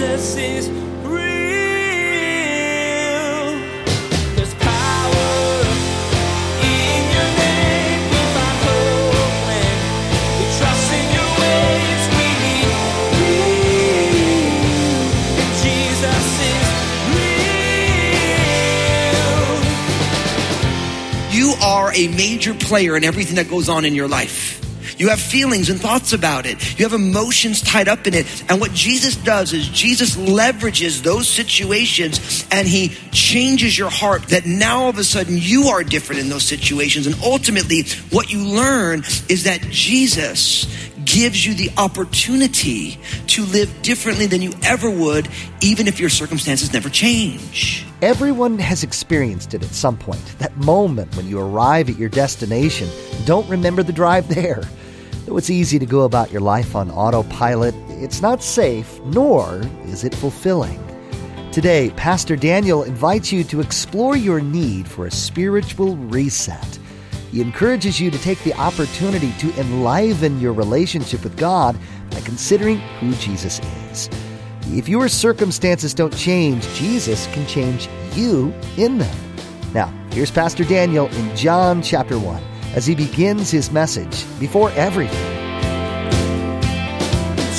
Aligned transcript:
Jesus 0.00 0.36
is 0.36 0.80
a 22.00 22.08
major 22.08 22.54
player 22.54 22.96
in 22.96 23.04
everything 23.04 23.36
that 23.36 23.48
goes 23.48 23.68
on 23.68 23.84
in 23.84 23.94
your 23.94 24.08
life. 24.08 24.59
You 25.00 25.08
have 25.08 25.18
feelings 25.18 25.70
and 25.70 25.80
thoughts 25.80 26.12
about 26.12 26.44
it. 26.44 26.78
You 26.78 26.84
have 26.84 26.92
emotions 26.92 27.62
tied 27.62 27.88
up 27.88 28.06
in 28.06 28.12
it. 28.12 28.44
And 28.50 28.60
what 28.60 28.74
Jesus 28.74 29.16
does 29.16 29.54
is 29.54 29.66
Jesus 29.68 30.14
leverages 30.14 31.02
those 31.02 31.26
situations 31.26 32.46
and 32.50 32.68
he 32.68 32.88
changes 33.10 33.78
your 33.78 33.88
heart 33.88 34.24
that 34.24 34.44
now 34.44 34.82
all 34.82 34.90
of 34.90 34.98
a 34.98 35.04
sudden 35.04 35.38
you 35.38 35.68
are 35.68 35.82
different 35.82 36.20
in 36.20 36.28
those 36.28 36.44
situations. 36.44 37.06
And 37.06 37.16
ultimately, 37.24 37.84
what 38.10 38.30
you 38.30 38.44
learn 38.44 38.98
is 39.30 39.44
that 39.44 39.62
Jesus 39.70 40.66
gives 41.02 41.46
you 41.46 41.54
the 41.54 41.70
opportunity 41.78 42.98
to 43.28 43.46
live 43.46 43.80
differently 43.80 44.26
than 44.26 44.42
you 44.42 44.52
ever 44.64 44.90
would, 44.90 45.30
even 45.62 45.88
if 45.88 45.98
your 45.98 46.10
circumstances 46.10 46.74
never 46.74 46.90
change. 46.90 47.86
Everyone 48.02 48.58
has 48.58 48.82
experienced 48.82 49.54
it 49.54 49.62
at 49.62 49.70
some 49.70 49.96
point. 49.96 50.22
That 50.40 50.54
moment 50.58 51.16
when 51.16 51.26
you 51.26 51.40
arrive 51.40 51.88
at 51.88 51.96
your 51.96 52.10
destination, 52.10 52.90
don't 53.24 53.48
remember 53.48 53.82
the 53.82 53.94
drive 53.94 54.28
there. 54.34 54.62
Though 55.30 55.36
it's 55.36 55.48
easy 55.48 55.78
to 55.78 55.86
go 55.86 56.00
about 56.00 56.32
your 56.32 56.40
life 56.40 56.74
on 56.74 56.90
autopilot, 56.90 57.72
it's 57.88 58.20
not 58.20 58.42
safe, 58.42 59.00
nor 59.04 59.62
is 59.84 60.02
it 60.02 60.12
fulfilling. 60.12 60.84
Today, 61.52 61.90
Pastor 61.90 62.34
Daniel 62.34 62.82
invites 62.82 63.30
you 63.30 63.44
to 63.44 63.60
explore 63.60 64.16
your 64.16 64.40
need 64.40 64.88
for 64.88 65.06
a 65.06 65.10
spiritual 65.12 65.96
reset. 65.96 66.80
He 67.30 67.40
encourages 67.40 68.00
you 68.00 68.10
to 68.10 68.18
take 68.18 68.42
the 68.42 68.54
opportunity 68.54 69.30
to 69.38 69.56
enliven 69.60 70.40
your 70.40 70.52
relationship 70.52 71.22
with 71.22 71.36
God 71.36 71.78
by 72.10 72.22
considering 72.22 72.78
who 72.98 73.12
Jesus 73.12 73.60
is. 73.92 74.10
If 74.62 74.88
your 74.88 75.06
circumstances 75.06 75.94
don't 75.94 76.16
change, 76.16 76.66
Jesus 76.74 77.28
can 77.28 77.46
change 77.46 77.88
you 78.14 78.52
in 78.76 78.98
them. 78.98 79.16
Now, 79.74 79.94
here's 80.10 80.32
Pastor 80.32 80.64
Daniel 80.64 81.06
in 81.06 81.36
John 81.36 81.82
chapter 81.82 82.18
1 82.18 82.49
as 82.74 82.86
he 82.86 82.94
begins 82.94 83.50
his 83.50 83.70
message 83.70 84.24
before 84.38 84.70
everything. 84.72 85.18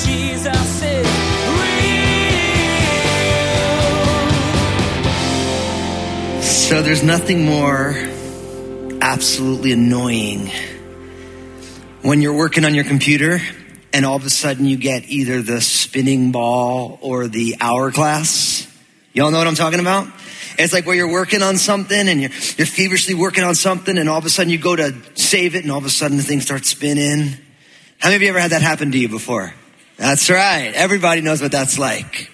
Jesus 0.04 0.82
is 0.82 1.06
real. 6.32 6.42
So 6.42 6.82
there's 6.82 7.02
nothing 7.02 7.44
more 7.44 7.94
absolutely 9.00 9.72
annoying 9.72 10.50
when 12.02 12.22
you're 12.22 12.36
working 12.36 12.64
on 12.64 12.74
your 12.74 12.84
computer 12.84 13.40
and 13.92 14.06
all 14.06 14.16
of 14.16 14.24
a 14.24 14.30
sudden 14.30 14.64
you 14.64 14.76
get 14.76 15.08
either 15.08 15.42
the 15.42 15.60
spinning 15.60 16.32
ball 16.32 16.98
or 17.02 17.28
the 17.28 17.56
hourglass. 17.60 18.66
Y'all 19.12 19.30
know 19.30 19.38
what 19.38 19.46
I'm 19.46 19.54
talking 19.54 19.80
about? 19.80 20.08
It's 20.58 20.72
like 20.72 20.86
where 20.86 20.96
you're 20.96 21.10
working 21.10 21.42
on 21.42 21.56
something 21.56 22.08
and 22.08 22.20
you're, 22.20 22.30
you're 22.30 22.66
feverishly 22.66 23.14
working 23.14 23.44
on 23.44 23.54
something 23.54 23.98
and 23.98 24.08
all 24.08 24.18
of 24.18 24.24
a 24.24 24.30
sudden 24.30 24.50
you 24.50 24.58
go 24.58 24.76
to 24.76 24.94
save 25.14 25.54
it 25.54 25.62
and 25.62 25.72
all 25.72 25.78
of 25.78 25.84
a 25.84 25.90
sudden 25.90 26.16
the 26.16 26.22
thing 26.22 26.40
starts 26.40 26.68
spinning. 26.68 27.36
How 27.98 28.08
many 28.08 28.16
of 28.16 28.22
you 28.22 28.28
ever 28.28 28.40
had 28.40 28.50
that 28.50 28.62
happen 28.62 28.92
to 28.92 28.98
you 28.98 29.08
before? 29.08 29.54
That's 29.96 30.28
right. 30.30 30.72
Everybody 30.74 31.20
knows 31.20 31.40
what 31.40 31.52
that's 31.52 31.78
like, 31.78 32.30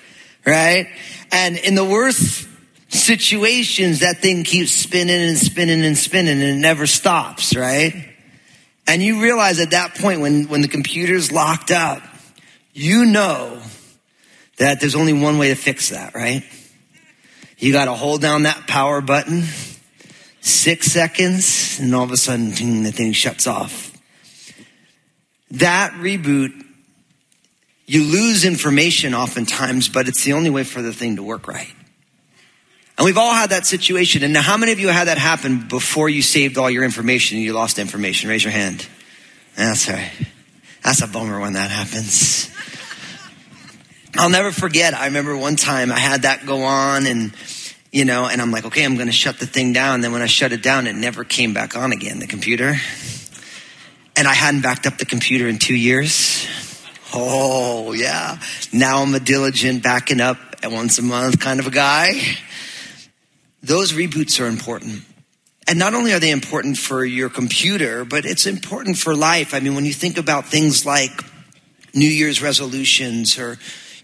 right? 0.47 0.87
And 1.31 1.57
in 1.57 1.75
the 1.75 1.85
worst 1.85 2.49
situations, 2.89 4.01
that 4.01 4.19
thing 4.19 4.45
keeps 4.45 4.73
spinning 4.73 5.21
and 5.21 5.37
spinning 5.37 5.85
and 5.85 5.97
spinning 5.97 6.41
and 6.41 6.43
it 6.43 6.57
never 6.57 6.87
stops, 6.87 7.55
right? 7.55 7.93
And 8.87 9.03
you 9.03 9.23
realize 9.23 9.61
at 9.61 9.73
that 9.73 9.97
point 9.97 10.23
when, 10.23 10.49
when 10.49 10.63
the 10.63 10.69
computer's 10.69 11.31
locked 11.31 11.71
up, 11.71 12.03
you 12.73 13.05
know 13.05 13.61
that 14.57 14.81
there's 14.81 14.95
only 14.95 15.13
one 15.13 15.39
way 15.39 15.49
to 15.49 15.55
fix 15.55 15.91
that, 15.91 16.15
right? 16.15 16.43
You 17.59 17.73
got 17.73 17.87
to 17.87 17.95
hold 17.95 18.21
down 18.21 18.45
that 18.45 18.67
power 18.69 19.01
button, 19.01 19.43
six 20.41 20.87
seconds, 20.87 21.79
and 21.81 21.95
all 21.95 22.05
of 22.05 22.13
a 22.13 22.17
sudden, 22.17 22.51
the 22.85 22.93
thing 22.93 23.13
shuts 23.13 23.47
off. 23.47 23.97
That 25.53 25.93
reboot, 25.95 26.53
you 27.87 28.05
lose 28.05 28.45
information 28.45 29.13
oftentimes, 29.15 29.89
but 29.89 30.09
it's 30.09 30.23
the 30.23 30.35
only 30.35 30.51
way 30.51 30.63
for 30.63 30.83
the 30.83 30.93
thing 30.93 31.17
to 31.17 31.23
work 31.23 31.49
right. 31.49 31.73
And 32.97 33.05
we've 33.05 33.19
all 33.19 33.33
had 33.33 33.51
that 33.51 33.67
situation. 33.67 34.23
And 34.23 34.33
now, 34.33 34.43
how 34.43 34.57
many 34.57 34.73
of 34.73 34.81
you 34.81 34.89
had 34.89 35.09
that 35.09 35.19
happen 35.19 35.67
before 35.69 36.09
you 36.09 36.23
saved 36.23 36.59
all 36.59 36.69
your 36.69 36.85
information 36.85 37.39
and 37.39 37.45
you 37.45 37.53
lost 37.53 37.79
information? 37.79 38.29
Raise 38.29 38.43
your 38.43 38.53
hand. 38.53 38.87
That's 39.57 39.89
right. 39.89 40.11
That's 40.83 41.03
a 41.03 41.07
bummer 41.07 41.41
when 41.41 41.55
that 41.55 41.71
happens. 41.71 42.51
I'll 44.17 44.31
never 44.31 44.51
forget. 44.51 44.95
I 44.95 45.07
remember 45.07 45.37
one 45.37 45.57
time 45.57 45.93
I 45.93 45.99
had 45.99 46.23
that 46.23 46.47
go 46.47 46.63
on 46.63 47.07
and, 47.07 47.33
you 47.93 48.05
know, 48.05 48.27
and 48.27 48.41
I'm 48.41 48.51
like, 48.51 48.65
okay, 48.65 48.85
I'm 48.85 48.95
going 48.95 49.07
to 49.07 49.13
shut 49.13 49.39
the 49.39 49.47
thing 49.47 49.73
down. 49.73 49.97
And 49.97 50.05
then 50.05 50.13
when 50.13 50.23
I 50.23 50.27
shut 50.27 50.53
it 50.53 50.63
down, 50.63 50.87
it 50.87 50.95
never 50.95 51.25
came 51.25 51.53
back 51.53 51.77
on 51.77 51.93
again, 51.93 52.19
the 52.19 52.27
computer. 52.27 52.77
And 54.17 54.27
I 54.27 54.35
hadn't 54.35 54.63
backed 54.63 54.87
up 54.87 54.99
the 54.99 55.05
computer 55.05 55.49
in 55.49 55.59
two 55.59 55.77
years. 55.77 56.47
Oh, 57.15 57.93
yeah. 57.93 58.39
Now 58.73 59.03
I'm 59.03 59.15
a 59.15 59.21
diligent 59.21 59.83
backing 59.83 60.21
up 60.21 60.39
at 60.63 60.73
once 60.73 60.99
a 60.99 61.03
month 61.03 61.41
kind 61.41 61.61
of 61.61 61.67
a 61.67 61.71
guy. 61.71 62.21
Those 63.63 63.93
reboots 63.93 64.41
are 64.43 64.47
important. 64.47 65.03
And 65.67 65.79
not 65.79 65.95
only 65.95 66.13
are 66.15 66.19
they 66.19 66.31
important 66.31 66.79
for 66.79 67.05
your 67.05 67.29
computer, 67.29 68.05
but 68.05 68.25
it's 68.25 68.47
important 68.47 68.97
for 68.97 69.15
life. 69.15 69.53
I 69.53 69.61
mean, 69.61 69.75
when 69.75 69.85
you 69.85 69.93
think 69.93 70.17
about 70.17 70.47
things 70.47 70.87
like 70.87 71.11
New 71.95 72.09
Year's 72.09 72.41
resolutions 72.41 73.39
or 73.39 73.59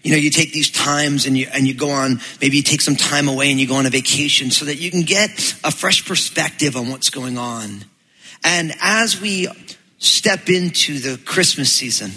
you 0.05 0.11
know, 0.11 0.17
you 0.17 0.29
take 0.29 0.53
these 0.53 0.69
times 0.69 1.25
and 1.25 1.35
you, 1.35 1.47
and 1.51 1.67
you 1.67 1.73
go 1.73 1.89
on, 1.89 2.21
maybe 2.39 2.57
you 2.57 2.61
take 2.61 2.81
some 2.81 2.95
time 2.95 3.27
away 3.27 3.49
and 3.49 3.59
you 3.59 3.65
go 3.65 3.77
on 3.77 3.87
a 3.87 3.89
vacation 3.89 4.51
so 4.51 4.65
that 4.65 4.75
you 4.75 4.91
can 4.91 5.01
get 5.01 5.31
a 5.63 5.71
fresh 5.71 6.05
perspective 6.05 6.77
on 6.77 6.91
what's 6.91 7.09
going 7.09 7.39
on. 7.39 7.83
And 8.43 8.71
as 8.83 9.19
we 9.19 9.47
step 9.97 10.47
into 10.47 10.99
the 10.99 11.17
Christmas 11.25 11.71
season, 11.71 12.11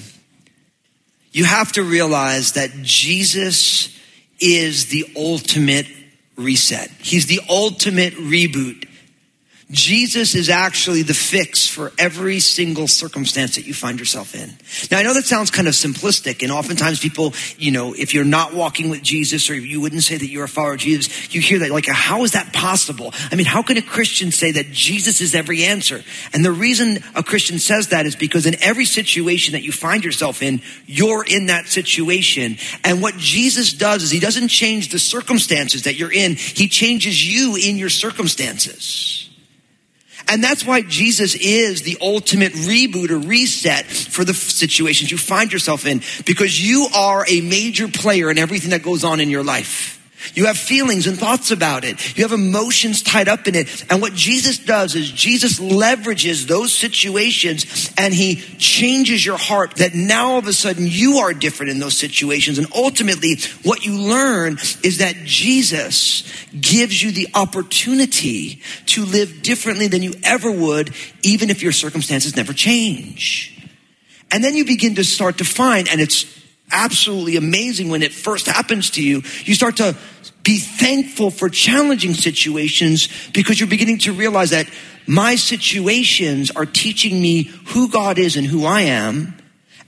you 1.32 1.44
have 1.44 1.72
to 1.72 1.82
realize 1.82 2.52
that 2.52 2.72
Jesus 2.82 3.98
is 4.38 4.88
the 4.88 5.06
ultimate 5.16 5.86
reset. 6.36 6.90
He's 7.00 7.24
the 7.24 7.40
ultimate 7.48 8.12
reboot. 8.16 8.86
Jesus 9.70 10.34
is 10.34 10.48
actually 10.48 11.02
the 11.02 11.12
fix 11.12 11.66
for 11.66 11.92
every 11.98 12.40
single 12.40 12.88
circumstance 12.88 13.56
that 13.56 13.66
you 13.66 13.74
find 13.74 13.98
yourself 13.98 14.34
in. 14.34 14.50
Now, 14.90 14.98
I 14.98 15.02
know 15.02 15.12
that 15.12 15.26
sounds 15.26 15.50
kind 15.50 15.68
of 15.68 15.74
simplistic, 15.74 16.42
and 16.42 16.50
oftentimes 16.50 17.00
people, 17.00 17.34
you 17.58 17.70
know, 17.70 17.92
if 17.92 18.14
you're 18.14 18.24
not 18.24 18.54
walking 18.54 18.88
with 18.88 19.02
Jesus 19.02 19.50
or 19.50 19.54
you 19.54 19.82
wouldn't 19.82 20.04
say 20.04 20.16
that 20.16 20.26
you're 20.26 20.44
a 20.44 20.48
follower 20.48 20.72
of 20.72 20.78
Jesus, 20.78 21.34
you 21.34 21.42
hear 21.42 21.58
that, 21.58 21.70
like, 21.70 21.84
how 21.86 22.24
is 22.24 22.32
that 22.32 22.54
possible? 22.54 23.12
I 23.30 23.34
mean, 23.34 23.44
how 23.44 23.62
can 23.62 23.76
a 23.76 23.82
Christian 23.82 24.30
say 24.30 24.52
that 24.52 24.72
Jesus 24.72 25.20
is 25.20 25.34
every 25.34 25.64
answer? 25.64 26.02
And 26.32 26.42
the 26.42 26.52
reason 26.52 27.04
a 27.14 27.22
Christian 27.22 27.58
says 27.58 27.88
that 27.88 28.06
is 28.06 28.16
because 28.16 28.46
in 28.46 28.56
every 28.62 28.86
situation 28.86 29.52
that 29.52 29.62
you 29.62 29.72
find 29.72 30.02
yourself 30.02 30.40
in, 30.42 30.62
you're 30.86 31.24
in 31.26 31.46
that 31.46 31.68
situation. 31.68 32.56
And 32.84 33.02
what 33.02 33.18
Jesus 33.18 33.74
does 33.74 34.02
is 34.02 34.10
he 34.10 34.20
doesn't 34.20 34.48
change 34.48 34.88
the 34.88 34.98
circumstances 34.98 35.82
that 35.82 35.96
you're 35.96 36.12
in, 36.12 36.36
he 36.36 36.68
changes 36.68 37.22
you 37.22 37.56
in 37.56 37.76
your 37.76 37.90
circumstances. 37.90 39.27
And 40.30 40.44
that's 40.44 40.64
why 40.64 40.82
Jesus 40.82 41.34
is 41.34 41.82
the 41.82 41.96
ultimate 42.00 42.52
reboot 42.52 43.10
or 43.10 43.18
reset 43.18 43.86
for 43.86 44.24
the 44.24 44.34
situations 44.34 45.10
you 45.10 45.16
find 45.16 45.52
yourself 45.52 45.86
in 45.86 46.02
because 46.26 46.60
you 46.60 46.88
are 46.94 47.24
a 47.28 47.40
major 47.40 47.88
player 47.88 48.30
in 48.30 48.38
everything 48.38 48.70
that 48.70 48.82
goes 48.82 49.04
on 49.04 49.20
in 49.20 49.30
your 49.30 49.42
life. 49.42 49.97
You 50.34 50.46
have 50.46 50.58
feelings 50.58 51.06
and 51.06 51.18
thoughts 51.18 51.50
about 51.50 51.84
it. 51.84 52.16
You 52.16 52.24
have 52.24 52.32
emotions 52.32 53.02
tied 53.02 53.28
up 53.28 53.46
in 53.46 53.54
it. 53.54 53.84
And 53.90 54.00
what 54.00 54.14
Jesus 54.14 54.58
does 54.58 54.94
is 54.94 55.10
Jesus 55.10 55.58
leverages 55.58 56.46
those 56.46 56.74
situations 56.74 57.92
and 57.96 58.12
he 58.12 58.36
changes 58.58 59.24
your 59.24 59.38
heart 59.38 59.76
that 59.76 59.94
now 59.94 60.32
all 60.32 60.38
of 60.38 60.46
a 60.46 60.52
sudden 60.52 60.86
you 60.86 61.18
are 61.18 61.32
different 61.32 61.70
in 61.70 61.78
those 61.78 61.96
situations. 61.96 62.58
And 62.58 62.66
ultimately, 62.74 63.36
what 63.62 63.84
you 63.84 63.98
learn 63.98 64.58
is 64.82 64.98
that 64.98 65.16
Jesus 65.24 66.24
gives 66.60 67.02
you 67.02 67.12
the 67.12 67.28
opportunity 67.34 68.62
to 68.86 69.04
live 69.04 69.42
differently 69.42 69.88
than 69.88 70.02
you 70.02 70.14
ever 70.24 70.50
would, 70.50 70.94
even 71.22 71.50
if 71.50 71.62
your 71.62 71.72
circumstances 71.72 72.36
never 72.36 72.52
change. 72.52 73.54
And 74.30 74.44
then 74.44 74.54
you 74.54 74.64
begin 74.64 74.96
to 74.96 75.04
start 75.04 75.38
to 75.38 75.44
find, 75.44 75.88
and 75.88 76.00
it's 76.00 76.37
absolutely 76.70 77.36
amazing 77.36 77.88
when 77.88 78.02
it 78.02 78.12
first 78.12 78.46
happens 78.46 78.90
to 78.90 79.02
you. 79.02 79.22
You 79.44 79.54
start 79.54 79.76
to 79.78 79.96
be 80.42 80.58
thankful 80.58 81.30
for 81.30 81.48
challenging 81.48 82.14
situations 82.14 83.08
because 83.32 83.60
you're 83.60 83.68
beginning 83.68 83.98
to 83.98 84.12
realize 84.12 84.50
that 84.50 84.68
my 85.06 85.36
situations 85.36 86.50
are 86.50 86.66
teaching 86.66 87.20
me 87.20 87.44
who 87.68 87.88
God 87.88 88.18
is 88.18 88.36
and 88.36 88.46
who 88.46 88.64
I 88.64 88.82
am. 88.82 89.34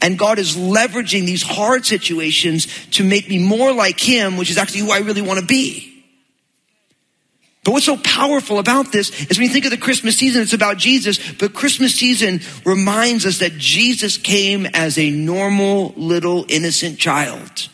And 0.02 0.18
God 0.18 0.38
is 0.38 0.56
leveraging 0.56 1.26
these 1.26 1.42
hard 1.42 1.84
situations 1.84 2.66
to 2.92 3.04
make 3.04 3.28
me 3.28 3.38
more 3.38 3.72
like 3.72 4.00
Him, 4.00 4.38
which 4.38 4.50
is 4.50 4.56
actually 4.56 4.80
who 4.80 4.90
I 4.90 4.98
really 4.98 5.20
want 5.20 5.40
to 5.40 5.46
be. 5.46 5.89
But 7.70 7.74
what's 7.74 7.86
so 7.86 7.98
powerful 7.98 8.58
about 8.58 8.90
this 8.90 9.10
is 9.30 9.38
when 9.38 9.46
you 9.46 9.52
think 9.52 9.64
of 9.64 9.70
the 9.70 9.76
Christmas 9.76 10.16
season, 10.16 10.42
it's 10.42 10.52
about 10.52 10.76
Jesus, 10.76 11.20
but 11.34 11.54
Christmas 11.54 11.94
season 11.94 12.40
reminds 12.64 13.24
us 13.24 13.38
that 13.38 13.58
Jesus 13.58 14.18
came 14.18 14.66
as 14.66 14.98
a 14.98 15.08
normal 15.12 15.94
little 15.96 16.44
innocent 16.48 16.98
child. 16.98 17.68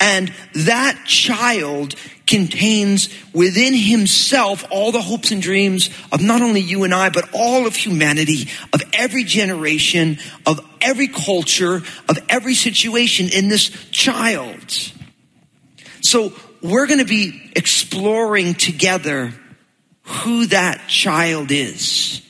And 0.00 0.34
that 0.54 1.04
child 1.06 1.94
contains 2.26 3.10
within 3.32 3.74
himself 3.74 4.64
all 4.72 4.90
the 4.90 5.02
hopes 5.02 5.30
and 5.30 5.40
dreams 5.40 5.88
of 6.10 6.20
not 6.20 6.42
only 6.42 6.62
you 6.62 6.82
and 6.82 6.92
I, 6.92 7.10
but 7.10 7.30
all 7.32 7.64
of 7.64 7.76
humanity, 7.76 8.48
of 8.72 8.82
every 8.92 9.22
generation, 9.22 10.18
of 10.46 10.58
every 10.80 11.06
culture, 11.06 11.76
of 12.08 12.18
every 12.28 12.54
situation 12.54 13.28
in 13.32 13.48
this 13.48 13.68
child. 13.92 14.92
So 16.00 16.32
we're 16.62 16.86
going 16.86 16.98
to 16.98 17.04
be 17.04 17.50
exploring 17.56 18.54
together 18.54 19.32
who 20.02 20.46
that 20.46 20.88
child 20.88 21.50
is. 21.50 22.22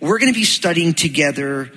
We're 0.00 0.18
going 0.18 0.32
to 0.32 0.38
be 0.38 0.44
studying 0.44 0.94
together 0.94 1.72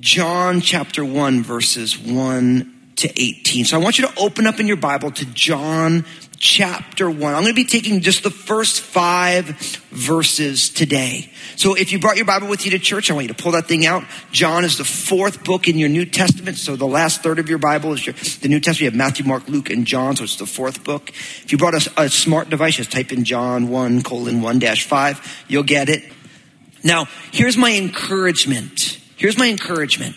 John 0.00 0.60
chapter 0.60 1.04
1, 1.04 1.42
verses 1.42 1.98
1 1.98 2.77
to 2.98 3.08
18. 3.08 3.64
So 3.64 3.78
I 3.78 3.82
want 3.82 3.98
you 3.98 4.06
to 4.06 4.18
open 4.18 4.46
up 4.46 4.58
in 4.58 4.66
your 4.66 4.76
Bible 4.76 5.10
to 5.12 5.24
John 5.26 6.04
chapter 6.36 7.08
1. 7.08 7.34
I'm 7.34 7.42
going 7.42 7.46
to 7.46 7.54
be 7.54 7.64
taking 7.64 8.00
just 8.00 8.22
the 8.22 8.30
first 8.30 8.80
five 8.80 9.46
verses 9.90 10.68
today. 10.70 11.30
So 11.56 11.74
if 11.74 11.92
you 11.92 12.00
brought 12.00 12.16
your 12.16 12.26
Bible 12.26 12.48
with 12.48 12.64
you 12.64 12.72
to 12.72 12.78
church, 12.78 13.10
I 13.10 13.14
want 13.14 13.28
you 13.28 13.34
to 13.34 13.40
pull 13.40 13.52
that 13.52 13.66
thing 13.66 13.86
out. 13.86 14.04
John 14.32 14.64
is 14.64 14.78
the 14.78 14.84
fourth 14.84 15.44
book 15.44 15.68
in 15.68 15.78
your 15.78 15.88
New 15.88 16.06
Testament. 16.06 16.56
So 16.56 16.74
the 16.74 16.86
last 16.86 17.22
third 17.22 17.38
of 17.38 17.48
your 17.48 17.58
Bible 17.58 17.92
is 17.92 18.04
your, 18.04 18.14
the 18.14 18.48
New 18.48 18.60
Testament. 18.60 18.80
You 18.80 18.86
have 18.86 18.94
Matthew, 18.94 19.24
Mark, 19.24 19.48
Luke, 19.48 19.70
and 19.70 19.86
John. 19.86 20.16
So 20.16 20.24
it's 20.24 20.36
the 20.36 20.46
fourth 20.46 20.82
book. 20.82 21.10
If 21.10 21.52
you 21.52 21.58
brought 21.58 21.74
a, 21.74 22.02
a 22.02 22.08
smart 22.08 22.50
device, 22.50 22.76
just 22.76 22.90
type 22.90 23.12
in 23.12 23.24
John 23.24 23.68
1 23.68 24.02
colon 24.02 24.42
1 24.42 24.58
dash 24.58 24.84
5. 24.84 25.44
You'll 25.46 25.62
get 25.62 25.88
it. 25.88 26.02
Now, 26.82 27.06
here's 27.32 27.56
my 27.56 27.72
encouragement. 27.76 29.00
Here's 29.16 29.38
my 29.38 29.48
encouragement 29.48 30.16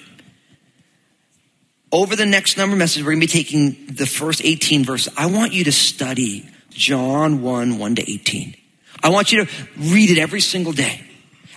over 1.91 2.15
the 2.15 2.25
next 2.25 2.57
number 2.57 2.73
of 2.73 2.79
messages, 2.79 3.03
we're 3.03 3.11
going 3.11 3.21
to 3.21 3.27
be 3.27 3.43
taking 3.43 3.87
the 3.87 4.05
first 4.05 4.43
18 4.43 4.85
verses. 4.85 5.13
I 5.17 5.25
want 5.25 5.53
you 5.53 5.65
to 5.65 5.71
study 5.71 6.49
John 6.69 7.41
1, 7.41 7.77
1 7.77 7.95
to 7.95 8.01
18. 8.01 8.55
I 9.03 9.09
want 9.09 9.31
you 9.31 9.45
to 9.45 9.51
read 9.77 10.09
it 10.09 10.17
every 10.17 10.41
single 10.41 10.73
day. 10.73 11.03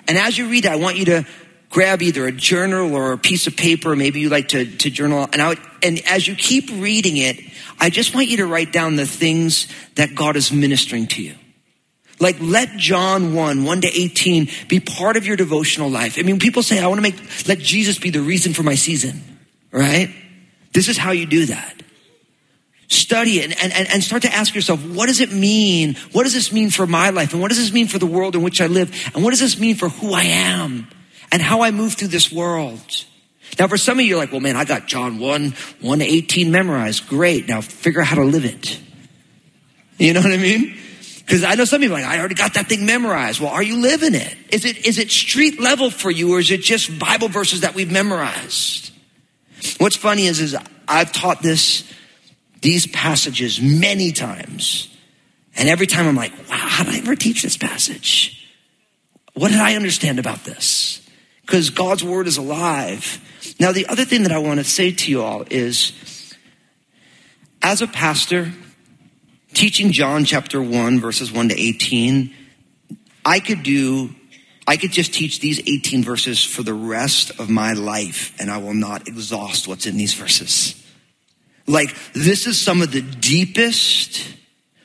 And 0.08 0.18
as 0.18 0.36
you 0.36 0.48
read 0.48 0.64
it, 0.64 0.72
I 0.72 0.76
want 0.76 0.96
you 0.96 1.04
to 1.06 1.26
grab 1.70 2.02
either 2.02 2.26
a 2.26 2.32
journal 2.32 2.94
or 2.94 3.12
a 3.12 3.18
piece 3.18 3.46
of 3.46 3.56
paper. 3.56 3.94
Maybe 3.94 4.20
you 4.20 4.28
like 4.28 4.48
to, 4.48 4.64
to 4.64 4.90
journal. 4.90 5.28
And, 5.32 5.40
I 5.40 5.48
would, 5.48 5.60
and 5.82 6.00
as 6.06 6.26
you 6.26 6.34
keep 6.34 6.70
reading 6.70 7.16
it, 7.16 7.40
I 7.78 7.90
just 7.90 8.14
want 8.14 8.28
you 8.28 8.38
to 8.38 8.46
write 8.46 8.72
down 8.72 8.96
the 8.96 9.06
things 9.06 9.68
that 9.94 10.14
God 10.14 10.36
is 10.36 10.52
ministering 10.52 11.06
to 11.08 11.22
you. 11.22 11.34
Like 12.20 12.36
let 12.40 12.70
John 12.76 13.34
1, 13.34 13.64
1 13.64 13.80
to 13.82 13.88
18 13.88 14.48
be 14.68 14.80
part 14.80 15.16
of 15.16 15.26
your 15.26 15.36
devotional 15.36 15.90
life. 15.90 16.16
I 16.18 16.22
mean, 16.22 16.38
people 16.38 16.62
say, 16.62 16.78
I 16.78 16.86
want 16.86 16.98
to 16.98 17.02
make, 17.02 17.16
let 17.48 17.58
Jesus 17.58 17.98
be 17.98 18.10
the 18.10 18.20
reason 18.20 18.52
for 18.52 18.62
my 18.62 18.76
season, 18.76 19.22
right? 19.72 20.14
This 20.74 20.88
is 20.88 20.98
how 20.98 21.12
you 21.12 21.24
do 21.24 21.46
that. 21.46 21.82
Study 22.88 23.38
it 23.38 23.62
and, 23.62 23.72
and, 23.72 23.88
and 23.88 24.04
start 24.04 24.22
to 24.22 24.32
ask 24.32 24.54
yourself, 24.54 24.84
what 24.84 25.06
does 25.06 25.20
it 25.20 25.32
mean? 25.32 25.96
What 26.12 26.24
does 26.24 26.34
this 26.34 26.52
mean 26.52 26.68
for 26.68 26.86
my 26.86 27.10
life? 27.10 27.32
And 27.32 27.40
what 27.40 27.48
does 27.48 27.58
this 27.58 27.72
mean 27.72 27.86
for 27.86 27.98
the 27.98 28.06
world 28.06 28.34
in 28.34 28.42
which 28.42 28.60
I 28.60 28.66
live? 28.66 29.10
And 29.14 29.24
what 29.24 29.30
does 29.30 29.40
this 29.40 29.58
mean 29.58 29.76
for 29.76 29.88
who 29.88 30.12
I 30.12 30.22
am 30.22 30.88
and 31.32 31.40
how 31.40 31.62
I 31.62 31.70
move 31.70 31.94
through 31.94 32.08
this 32.08 32.30
world? 32.30 33.04
Now, 33.58 33.68
for 33.68 33.78
some 33.78 33.98
of 33.98 34.04
you, 34.04 34.10
you're 34.10 34.18
like, 34.18 34.32
well, 34.32 34.40
man, 34.40 34.56
I 34.56 34.64
got 34.64 34.86
John 34.86 35.18
1, 35.18 35.54
1 35.80 35.98
to 36.00 36.04
18 36.04 36.50
memorized. 36.50 37.08
Great. 37.08 37.48
Now 37.48 37.60
figure 37.60 38.00
out 38.00 38.08
how 38.08 38.16
to 38.16 38.24
live 38.24 38.44
it. 38.44 38.78
You 39.96 40.12
know 40.12 40.20
what 40.20 40.32
I 40.32 40.36
mean? 40.36 40.76
Because 41.20 41.44
I 41.44 41.54
know 41.54 41.64
some 41.64 41.80
people 41.80 41.96
are 41.96 42.00
like, 42.00 42.10
I 42.10 42.18
already 42.18 42.34
got 42.34 42.54
that 42.54 42.68
thing 42.68 42.84
memorized. 42.84 43.40
Well, 43.40 43.50
are 43.50 43.62
you 43.62 43.80
living 43.80 44.14
it? 44.14 44.36
Is 44.50 44.64
it, 44.64 44.84
is 44.84 44.98
it 44.98 45.10
street 45.10 45.60
level 45.60 45.90
for 45.90 46.10
you 46.10 46.34
or 46.34 46.40
is 46.40 46.50
it 46.50 46.60
just 46.60 46.98
Bible 46.98 47.28
verses 47.28 47.60
that 47.60 47.74
we've 47.74 47.90
memorized? 47.90 48.90
What's 49.78 49.96
funny 49.96 50.26
is, 50.26 50.40
is 50.40 50.56
I've 50.86 51.12
taught 51.12 51.42
this, 51.42 51.90
these 52.60 52.86
passages 52.86 53.60
many 53.60 54.12
times. 54.12 54.94
And 55.56 55.68
every 55.68 55.86
time 55.86 56.06
I'm 56.06 56.16
like, 56.16 56.32
wow, 56.48 56.56
how 56.56 56.84
did 56.84 56.94
I 56.94 56.98
ever 56.98 57.16
teach 57.16 57.42
this 57.42 57.56
passage? 57.56 58.50
What 59.34 59.50
did 59.50 59.60
I 59.60 59.74
understand 59.74 60.18
about 60.18 60.44
this? 60.44 61.00
Because 61.42 61.70
God's 61.70 62.02
word 62.02 62.26
is 62.26 62.36
alive. 62.36 63.20
Now, 63.60 63.72
the 63.72 63.86
other 63.86 64.04
thing 64.04 64.22
that 64.22 64.32
I 64.32 64.38
want 64.38 64.60
to 64.60 64.64
say 64.64 64.92
to 64.92 65.10
you 65.10 65.22
all 65.22 65.44
is, 65.50 65.92
as 67.62 67.82
a 67.82 67.86
pastor, 67.86 68.52
teaching 69.52 69.92
John 69.92 70.24
chapter 70.24 70.60
1, 70.62 71.00
verses 71.00 71.32
1 71.32 71.50
to 71.50 71.60
18, 71.60 72.34
I 73.24 73.40
could 73.40 73.62
do 73.62 74.14
I 74.66 74.76
could 74.76 74.92
just 74.92 75.12
teach 75.12 75.40
these 75.40 75.60
18 75.60 76.02
verses 76.02 76.42
for 76.42 76.62
the 76.62 76.74
rest 76.74 77.38
of 77.38 77.50
my 77.50 77.74
life 77.74 78.34
and 78.40 78.50
I 78.50 78.58
will 78.58 78.74
not 78.74 79.08
exhaust 79.08 79.68
what's 79.68 79.86
in 79.86 79.96
these 79.96 80.14
verses. 80.14 80.80
Like, 81.66 81.94
this 82.12 82.46
is 82.46 82.60
some 82.60 82.82
of 82.82 82.92
the 82.92 83.02
deepest, 83.02 84.26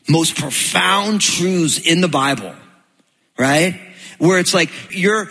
most 0.07 0.37
profound 0.37 1.21
truths 1.21 1.77
in 1.79 2.01
the 2.01 2.07
Bible, 2.07 2.53
right? 3.37 3.79
Where 4.17 4.39
it's 4.39 4.53
like 4.53 4.69
you're 4.91 5.29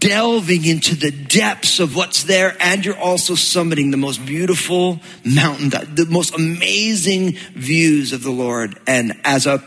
delving 0.00 0.64
into 0.64 0.94
the 0.94 1.10
depths 1.10 1.80
of 1.80 1.96
what's 1.96 2.24
there 2.24 2.54
and 2.60 2.84
you're 2.84 2.98
also 2.98 3.34
summiting 3.34 3.90
the 3.90 3.96
most 3.96 4.24
beautiful 4.24 5.00
mountain, 5.24 5.70
the 5.70 6.06
most 6.08 6.34
amazing 6.34 7.32
views 7.54 8.12
of 8.12 8.22
the 8.22 8.30
Lord. 8.30 8.78
And 8.86 9.18
as 9.24 9.46
a 9.46 9.62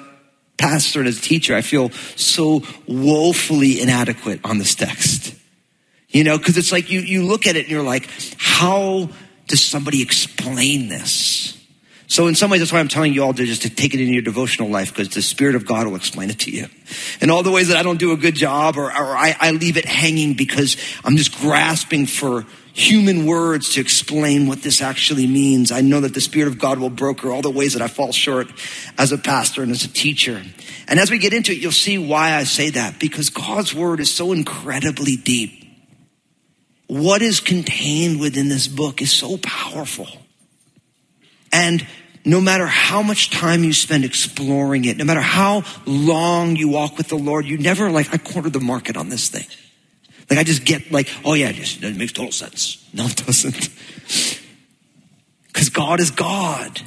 pastor 0.59 1.00
and 1.00 1.07
as 1.07 1.17
a 1.17 1.21
teacher, 1.21 1.56
I 1.56 1.61
feel 1.61 1.89
so 2.15 2.61
woefully 2.88 3.81
inadequate 3.81 4.41
on 4.44 4.59
this 4.59 4.75
text. 4.75 5.33
You 6.09 6.23
know, 6.23 6.38
because 6.38 6.57
it's 6.57 6.71
like 6.71 6.89
you, 6.89 7.01
you 7.01 7.23
look 7.23 7.47
at 7.47 7.56
it 7.56 7.61
and 7.61 7.69
you're 7.69 7.83
like, 7.83 8.09
how 8.38 9.09
does 9.47 9.61
somebody 9.61 10.01
explain 10.01 10.89
this? 10.89 11.56
So 12.07 12.25
in 12.25 12.33
some 12.33 12.50
ways, 12.50 12.61
that's 12.61 12.73
why 12.73 12.79
I'm 12.79 12.88
telling 12.88 13.13
you 13.13 13.23
all 13.23 13.33
to 13.33 13.45
just 13.45 13.61
to 13.61 13.69
take 13.69 13.94
it 13.94 14.01
in 14.01 14.11
your 14.11 14.23
devotional 14.23 14.69
life 14.69 14.89
because 14.89 15.09
the 15.09 15.21
Spirit 15.21 15.53
of 15.53 15.67
God 15.67 15.85
will 15.85 15.95
explain 15.95 16.31
it 16.31 16.39
to 16.39 16.51
you. 16.51 16.65
And 17.21 17.29
all 17.29 17.44
the 17.44 17.51
ways 17.51 17.67
that 17.67 17.77
I 17.77 17.83
don't 17.83 18.00
do 18.00 18.13
a 18.13 18.17
good 18.17 18.33
job 18.33 18.77
or, 18.77 18.85
or 18.85 19.15
I, 19.15 19.35
I 19.39 19.51
leave 19.51 19.77
it 19.77 19.85
hanging 19.85 20.33
because 20.33 20.75
I'm 21.06 21.17
just 21.17 21.38
grasping 21.38 22.07
for 22.07 22.47
human 22.79 23.25
words 23.25 23.73
to 23.73 23.81
explain 23.81 24.47
what 24.47 24.61
this 24.61 24.81
actually 24.81 25.27
means. 25.27 25.71
I 25.71 25.81
know 25.81 25.99
that 25.99 26.13
the 26.13 26.21
Spirit 26.21 26.47
of 26.47 26.57
God 26.57 26.80
will 26.80 26.89
broker 26.89 27.30
all 27.30 27.42
the 27.42 27.51
ways 27.51 27.73
that 27.73 27.81
I 27.81 27.89
fall 27.89 28.13
short 28.13 28.47
as 28.97 29.11
a 29.11 29.18
pastor 29.18 29.61
and 29.61 29.71
as 29.71 29.83
a 29.83 29.89
teacher. 29.89 30.42
And 30.87 30.99
as 30.99 31.11
we 31.11 31.18
get 31.18 31.33
into 31.33 31.51
it, 31.51 31.57
you'll 31.57 31.73
see 31.73 31.97
why 31.97 32.33
I 32.33 32.45
say 32.45 32.69
that 32.69 32.97
because 32.97 33.30
God's 33.30 33.75
word 33.75 33.99
is 33.99 34.09
so 34.09 34.31
incredibly 34.31 35.18
deep. 35.18 35.65
What 36.87 37.21
is 37.21 37.42
contained 37.42 38.19
within 38.19 38.47
this 38.47 38.68
book 38.68 39.01
is 39.01 39.11
so 39.11 39.37
powerful. 39.37 40.07
And 41.51 41.85
no 42.23 42.39
matter 42.39 42.65
how 42.65 43.01
much 43.01 43.30
time 43.30 43.63
you 43.63 43.73
spend 43.73 44.06
exploring 44.06 44.85
it, 44.85 44.95
no 44.97 45.04
matter 45.04 45.21
how 45.21 45.63
long 45.85 46.56
you 46.56 46.69
walk 46.69 46.97
with 46.97 47.09
the 47.09 47.18
Lord, 47.18 47.45
you 47.45 47.57
never 47.57 47.92
like, 47.92 48.13
I 48.13 48.18
cornered 48.18 48.54
the 48.54 48.59
market 48.59 48.95
on 48.95 49.09
this 49.09 49.27
thing. 49.27 49.45
Like 50.30 50.40
I 50.40 50.44
just 50.44 50.66
get 50.66 50.92
like, 50.92 51.09
oh 51.26 51.33
yeah, 51.33 51.50
it, 51.50 51.56
just, 51.56 51.83
it 51.83 51.98
makes 51.98 52.14
total 52.14 52.31
sense. 52.31 52.88
No, 52.94 53.06
it 53.06 53.16
doesn't. 53.16 53.69
Because 55.48 55.69
God 55.69 56.00
is 56.00 56.12
God. 56.12 56.81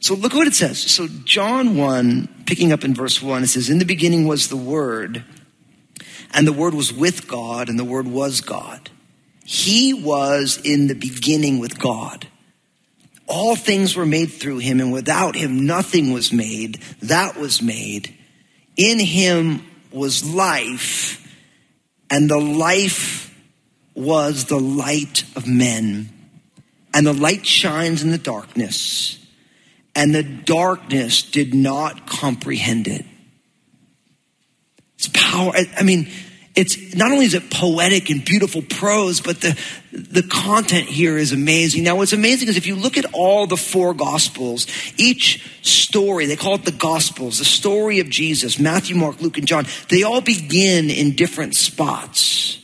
So 0.00 0.14
look 0.14 0.34
what 0.34 0.46
it 0.46 0.52
says. 0.52 0.78
So 0.78 1.08
John 1.24 1.76
1, 1.76 2.44
picking 2.44 2.70
up 2.70 2.84
in 2.84 2.94
verse 2.94 3.22
1, 3.22 3.44
it 3.44 3.46
says, 3.46 3.70
In 3.70 3.78
the 3.78 3.86
beginning 3.86 4.26
was 4.26 4.48
the 4.48 4.56
Word, 4.56 5.24
and 6.34 6.46
the 6.46 6.52
Word 6.52 6.74
was 6.74 6.92
with 6.92 7.26
God, 7.26 7.70
and 7.70 7.78
the 7.78 7.84
Word 7.84 8.06
was 8.06 8.42
God. 8.42 8.90
He 9.44 9.94
was 9.94 10.60
in 10.62 10.88
the 10.88 10.94
beginning 10.94 11.60
with 11.60 11.78
God. 11.78 12.26
All 13.26 13.56
things 13.56 13.96
were 13.96 14.04
made 14.04 14.32
through 14.32 14.58
him, 14.58 14.80
and 14.80 14.92
without 14.92 15.34
him 15.34 15.64
nothing 15.64 16.12
was 16.12 16.32
made 16.32 16.80
that 17.00 17.36
was 17.36 17.62
made. 17.62 18.14
In 18.76 18.98
him 18.98 19.64
was 19.90 20.24
life 20.24 21.27
and 22.10 22.28
the 22.28 22.40
life 22.40 23.34
was 23.94 24.46
the 24.46 24.60
light 24.60 25.24
of 25.36 25.46
men. 25.46 26.10
And 26.94 27.06
the 27.06 27.12
light 27.12 27.46
shines 27.46 28.02
in 28.02 28.10
the 28.10 28.18
darkness, 28.18 29.18
and 29.94 30.14
the 30.14 30.22
darkness 30.22 31.22
did 31.22 31.54
not 31.54 32.06
comprehend 32.06 32.88
it. 32.88 33.04
It's 34.96 35.08
power. 35.08 35.52
I 35.76 35.82
mean, 35.82 36.08
it's 36.54 36.94
not 36.94 37.12
only 37.12 37.24
is 37.24 37.34
it 37.34 37.50
poetic 37.50 38.10
and 38.10 38.24
beautiful 38.24 38.62
prose, 38.62 39.20
but 39.20 39.40
the, 39.40 39.58
the 39.92 40.22
content 40.22 40.86
here 40.86 41.16
is 41.16 41.32
amazing. 41.32 41.84
Now, 41.84 41.96
what's 41.96 42.12
amazing 42.12 42.48
is 42.48 42.56
if 42.56 42.66
you 42.66 42.74
look 42.74 42.98
at 42.98 43.04
all 43.12 43.46
the 43.46 43.56
four 43.56 43.94
gospels, 43.94 44.66
each 44.96 45.46
story, 45.62 46.26
they 46.26 46.36
call 46.36 46.54
it 46.54 46.64
the 46.64 46.72
gospels, 46.72 47.38
the 47.38 47.44
story 47.44 48.00
of 48.00 48.08
Jesus, 48.08 48.58
Matthew, 48.58 48.96
Mark, 48.96 49.20
Luke, 49.20 49.38
and 49.38 49.46
John, 49.46 49.66
they 49.88 50.02
all 50.02 50.20
begin 50.20 50.90
in 50.90 51.14
different 51.14 51.54
spots 51.54 52.58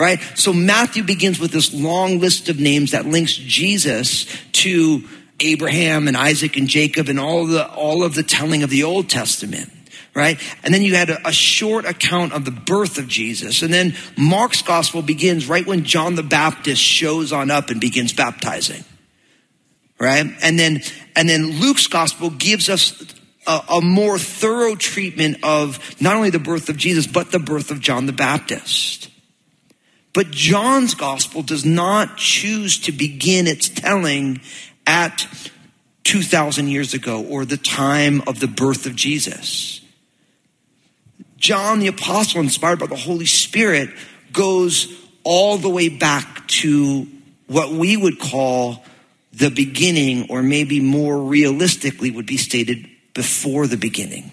right? 0.00 0.18
So 0.34 0.54
Matthew 0.54 1.02
begins 1.02 1.38
with 1.38 1.50
this 1.50 1.74
long 1.74 2.20
list 2.20 2.48
of 2.48 2.58
names 2.58 2.92
that 2.92 3.04
links 3.04 3.34
Jesus 3.34 4.24
to 4.52 5.04
Abraham 5.40 6.08
and 6.08 6.16
Isaac 6.16 6.56
and 6.56 6.68
Jacob 6.68 7.10
and 7.10 7.20
all 7.20 7.46
the, 7.46 7.70
all 7.70 8.02
of 8.02 8.14
the 8.14 8.22
telling 8.22 8.62
of 8.62 8.70
the 8.70 8.82
Old 8.82 9.10
Testament. 9.10 9.70
Right? 10.12 10.40
And 10.64 10.74
then 10.74 10.82
you 10.82 10.96
had 10.96 11.08
a, 11.08 11.28
a 11.28 11.32
short 11.32 11.84
account 11.84 12.32
of 12.32 12.44
the 12.44 12.50
birth 12.50 12.98
of 12.98 13.06
Jesus. 13.06 13.62
And 13.62 13.72
then 13.72 13.94
Mark's 14.16 14.62
gospel 14.62 15.02
begins 15.02 15.48
right 15.48 15.64
when 15.64 15.84
John 15.84 16.16
the 16.16 16.24
Baptist 16.24 16.82
shows 16.82 17.32
on 17.32 17.50
up 17.50 17.70
and 17.70 17.80
begins 17.80 18.12
baptizing. 18.12 18.84
Right? 20.00 20.26
And 20.42 20.58
then, 20.58 20.82
and 21.14 21.28
then 21.28 21.60
Luke's 21.60 21.86
gospel 21.86 22.30
gives 22.30 22.68
us 22.68 23.14
a, 23.46 23.60
a, 23.68 23.80
more 23.80 24.18
thorough 24.18 24.74
treatment 24.74 25.38
of 25.42 25.78
not 26.00 26.16
only 26.16 26.30
the 26.30 26.38
birth 26.38 26.68
of 26.68 26.76
Jesus, 26.76 27.06
but 27.06 27.30
the 27.30 27.38
birth 27.38 27.70
of 27.70 27.80
John 27.80 28.06
the 28.06 28.12
Baptist. 28.12 29.10
But 30.12 30.30
John's 30.30 30.94
gospel 30.94 31.42
does 31.42 31.64
not 31.64 32.16
choose 32.16 32.78
to 32.80 32.92
begin 32.92 33.46
its 33.46 33.68
telling 33.68 34.40
at 34.86 35.26
2,000 36.04 36.68
years 36.68 36.94
ago 36.94 37.24
or 37.24 37.44
the 37.44 37.56
time 37.56 38.22
of 38.26 38.40
the 38.40 38.48
birth 38.48 38.86
of 38.86 38.96
Jesus. 38.96 39.80
John 41.40 41.80
the 41.80 41.88
Apostle, 41.88 42.42
inspired 42.42 42.78
by 42.78 42.86
the 42.86 42.96
Holy 42.96 43.26
Spirit, 43.26 43.90
goes 44.30 44.94
all 45.24 45.56
the 45.56 45.70
way 45.70 45.88
back 45.88 46.46
to 46.48 47.06
what 47.46 47.72
we 47.72 47.96
would 47.96 48.20
call 48.20 48.84
the 49.32 49.50
beginning, 49.50 50.30
or 50.30 50.42
maybe 50.42 50.80
more 50.80 51.18
realistically 51.18 52.10
would 52.10 52.26
be 52.26 52.36
stated 52.36 52.86
before 53.14 53.66
the 53.66 53.78
beginning. 53.78 54.32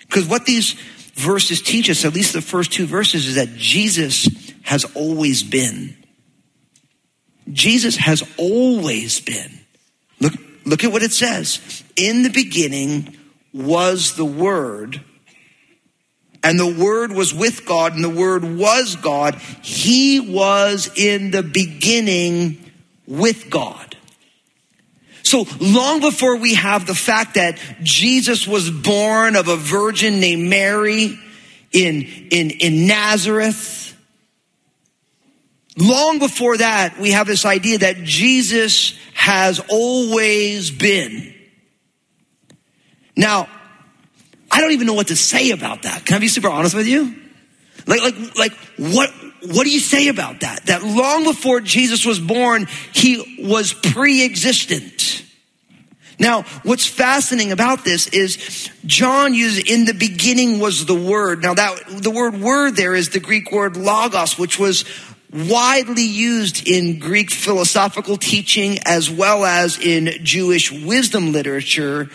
Because 0.00 0.26
what 0.26 0.46
these 0.46 0.72
verses 1.14 1.60
teach 1.60 1.90
us, 1.90 2.04
at 2.04 2.14
least 2.14 2.32
the 2.32 2.40
first 2.40 2.72
two 2.72 2.86
verses, 2.86 3.26
is 3.26 3.34
that 3.34 3.56
Jesus 3.56 4.28
has 4.62 4.84
always 4.94 5.42
been. 5.42 5.94
Jesus 7.52 7.96
has 7.96 8.22
always 8.38 9.20
been. 9.20 9.60
Look, 10.20 10.32
look 10.64 10.84
at 10.84 10.92
what 10.92 11.02
it 11.02 11.12
says. 11.12 11.84
In 11.96 12.22
the 12.22 12.30
beginning 12.30 13.14
was 13.52 14.16
the 14.16 14.24
Word 14.24 15.02
and 16.46 16.60
the 16.60 16.84
Word 16.84 17.10
was 17.10 17.34
with 17.34 17.66
God, 17.66 17.94
and 17.94 18.04
the 18.04 18.08
Word 18.08 18.44
was 18.44 18.94
God. 18.94 19.34
He 19.62 20.20
was 20.20 20.88
in 20.96 21.32
the 21.32 21.42
beginning 21.42 22.70
with 23.04 23.50
God. 23.50 23.96
So 25.24 25.44
long 25.58 25.98
before 25.98 26.36
we 26.36 26.54
have 26.54 26.86
the 26.86 26.94
fact 26.94 27.34
that 27.34 27.58
Jesus 27.82 28.46
was 28.46 28.70
born 28.70 29.34
of 29.34 29.48
a 29.48 29.56
virgin 29.56 30.20
named 30.20 30.48
Mary 30.48 31.18
in, 31.72 32.02
in, 32.30 32.50
in 32.50 32.86
Nazareth, 32.86 33.96
long 35.76 36.20
before 36.20 36.58
that, 36.58 36.96
we 37.00 37.10
have 37.10 37.26
this 37.26 37.44
idea 37.44 37.78
that 37.78 38.04
Jesus 38.04 38.96
has 39.14 39.60
always 39.68 40.70
been. 40.70 41.34
Now, 43.16 43.48
I 44.56 44.62
don't 44.62 44.72
even 44.72 44.86
know 44.86 44.94
what 44.94 45.08
to 45.08 45.16
say 45.16 45.50
about 45.50 45.82
that. 45.82 46.06
Can 46.06 46.16
I 46.16 46.18
be 46.18 46.28
super 46.28 46.48
honest 46.48 46.74
with 46.74 46.86
you? 46.86 47.14
Like, 47.86 48.00
like, 48.00 48.38
like, 48.38 48.52
what, 48.78 49.10
what 49.42 49.64
do 49.64 49.70
you 49.70 49.80
say 49.80 50.08
about 50.08 50.40
that? 50.40 50.64
That 50.64 50.82
long 50.82 51.24
before 51.24 51.60
Jesus 51.60 52.06
was 52.06 52.18
born, 52.18 52.66
he 52.94 53.36
was 53.38 53.74
pre-existent. 53.74 55.22
Now, 56.18 56.44
what's 56.62 56.86
fascinating 56.86 57.52
about 57.52 57.84
this 57.84 58.06
is 58.06 58.70
John 58.86 59.34
uses 59.34 59.70
in 59.70 59.84
the 59.84 59.92
beginning 59.92 60.58
was 60.58 60.86
the 60.86 60.94
word. 60.94 61.42
Now 61.42 61.52
that 61.52 61.78
the 61.88 62.10
word 62.10 62.40
word 62.40 62.76
there 62.76 62.94
is 62.94 63.10
the 63.10 63.20
Greek 63.20 63.52
word 63.52 63.76
logos, 63.76 64.38
which 64.38 64.58
was 64.58 64.86
widely 65.32 66.06
used 66.06 66.66
in 66.66 66.98
Greek 66.98 67.30
philosophical 67.30 68.16
teaching 68.16 68.78
as 68.86 69.10
well 69.10 69.44
as 69.44 69.78
in 69.78 70.24
Jewish 70.24 70.72
wisdom 70.72 71.32
literature 71.32 72.08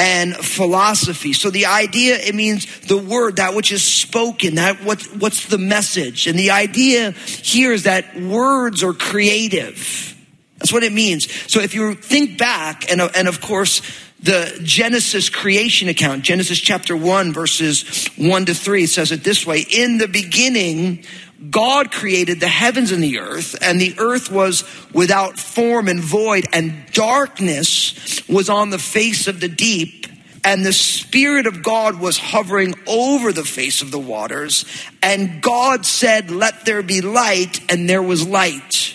and 0.00 0.34
philosophy. 0.34 1.34
So 1.34 1.50
the 1.50 1.66
idea, 1.66 2.16
it 2.16 2.34
means 2.34 2.66
the 2.88 2.96
word, 2.96 3.36
that 3.36 3.54
which 3.54 3.70
is 3.70 3.84
spoken, 3.84 4.54
that 4.54 4.82
what, 4.82 5.02
what's 5.18 5.44
the 5.44 5.58
message. 5.58 6.26
And 6.26 6.38
the 6.38 6.52
idea 6.52 7.10
here 7.10 7.70
is 7.70 7.82
that 7.82 8.18
words 8.18 8.82
are 8.82 8.94
creative. 8.94 10.16
That's 10.56 10.72
what 10.72 10.84
it 10.84 10.94
means. 10.94 11.30
So 11.52 11.60
if 11.60 11.74
you 11.74 11.94
think 11.94 12.38
back, 12.38 12.90
and, 12.90 13.02
and 13.14 13.28
of 13.28 13.42
course, 13.42 13.82
the 14.22 14.58
Genesis 14.62 15.28
creation 15.28 15.90
account, 15.90 16.22
Genesis 16.22 16.58
chapter 16.58 16.96
1, 16.96 17.34
verses 17.34 18.08
1 18.16 18.46
to 18.46 18.54
3, 18.54 18.86
says 18.86 19.12
it 19.12 19.22
this 19.22 19.46
way 19.46 19.66
In 19.70 19.98
the 19.98 20.08
beginning, 20.08 21.04
God 21.48 21.90
created 21.90 22.40
the 22.40 22.48
heavens 22.48 22.92
and 22.92 23.02
the 23.02 23.20
earth, 23.20 23.56
and 23.62 23.80
the 23.80 23.94
earth 23.98 24.30
was 24.30 24.64
without 24.92 25.38
form 25.38 25.88
and 25.88 26.00
void, 26.00 26.46
and 26.52 26.84
darkness 26.92 28.20
was 28.28 28.50
on 28.50 28.68
the 28.68 28.78
face 28.78 29.26
of 29.26 29.40
the 29.40 29.48
deep, 29.48 30.06
and 30.44 30.64
the 30.64 30.72
Spirit 30.72 31.46
of 31.46 31.62
God 31.62 31.98
was 31.98 32.18
hovering 32.18 32.74
over 32.86 33.32
the 33.32 33.44
face 33.44 33.80
of 33.80 33.90
the 33.90 33.98
waters. 33.98 34.66
And 35.02 35.40
God 35.40 35.86
said, 35.86 36.30
Let 36.30 36.66
there 36.66 36.82
be 36.82 37.00
light, 37.00 37.60
and 37.70 37.88
there 37.88 38.02
was 38.02 38.26
light. 38.26 38.94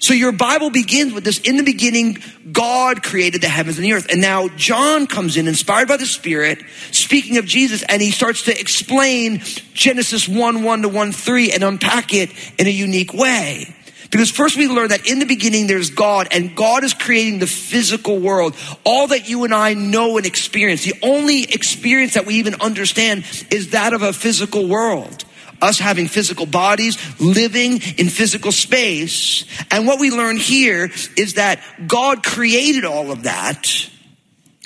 So 0.00 0.14
your 0.14 0.32
Bible 0.32 0.70
begins 0.70 1.12
with 1.12 1.24
this 1.24 1.40
in 1.40 1.56
the 1.56 1.64
beginning, 1.64 2.18
God 2.52 3.02
created 3.02 3.40
the 3.40 3.48
heavens 3.48 3.78
and 3.78 3.84
the 3.84 3.94
earth. 3.94 4.06
And 4.10 4.20
now 4.20 4.48
John 4.48 5.06
comes 5.08 5.36
in, 5.36 5.48
inspired 5.48 5.88
by 5.88 5.96
the 5.96 6.06
Spirit, 6.06 6.62
speaking 6.92 7.36
of 7.36 7.44
Jesus, 7.44 7.82
and 7.82 8.00
he 8.00 8.12
starts 8.12 8.42
to 8.42 8.58
explain 8.58 9.42
Genesis 9.74 10.28
1 10.28 10.62
1 10.62 10.82
to 10.82 10.88
1 10.88 11.12
3 11.12 11.52
and 11.52 11.64
unpack 11.64 12.14
it 12.14 12.30
in 12.58 12.66
a 12.66 12.70
unique 12.70 13.12
way. 13.12 13.74
Because 14.10 14.30
first 14.30 14.56
we 14.56 14.68
learn 14.68 14.88
that 14.88 15.06
in 15.06 15.18
the 15.18 15.26
beginning 15.26 15.66
there's 15.66 15.90
God 15.90 16.28
and 16.30 16.56
God 16.56 16.82
is 16.84 16.94
creating 16.94 17.40
the 17.40 17.46
physical 17.46 18.18
world. 18.18 18.56
All 18.84 19.08
that 19.08 19.28
you 19.28 19.44
and 19.44 19.52
I 19.52 19.74
know 19.74 20.16
and 20.16 20.24
experience, 20.24 20.84
the 20.84 20.94
only 21.02 21.42
experience 21.42 22.14
that 22.14 22.24
we 22.24 22.36
even 22.36 22.54
understand 22.60 23.24
is 23.50 23.70
that 23.70 23.92
of 23.92 24.02
a 24.02 24.12
physical 24.12 24.66
world 24.66 25.24
us 25.60 25.78
having 25.78 26.08
physical 26.08 26.46
bodies, 26.46 26.98
living 27.20 27.74
in 27.96 28.08
physical 28.08 28.52
space. 28.52 29.44
And 29.70 29.86
what 29.86 30.00
we 30.00 30.10
learn 30.10 30.36
here 30.36 30.90
is 31.16 31.34
that 31.34 31.60
God 31.86 32.22
created 32.24 32.84
all 32.84 33.10
of 33.10 33.24
that. 33.24 33.90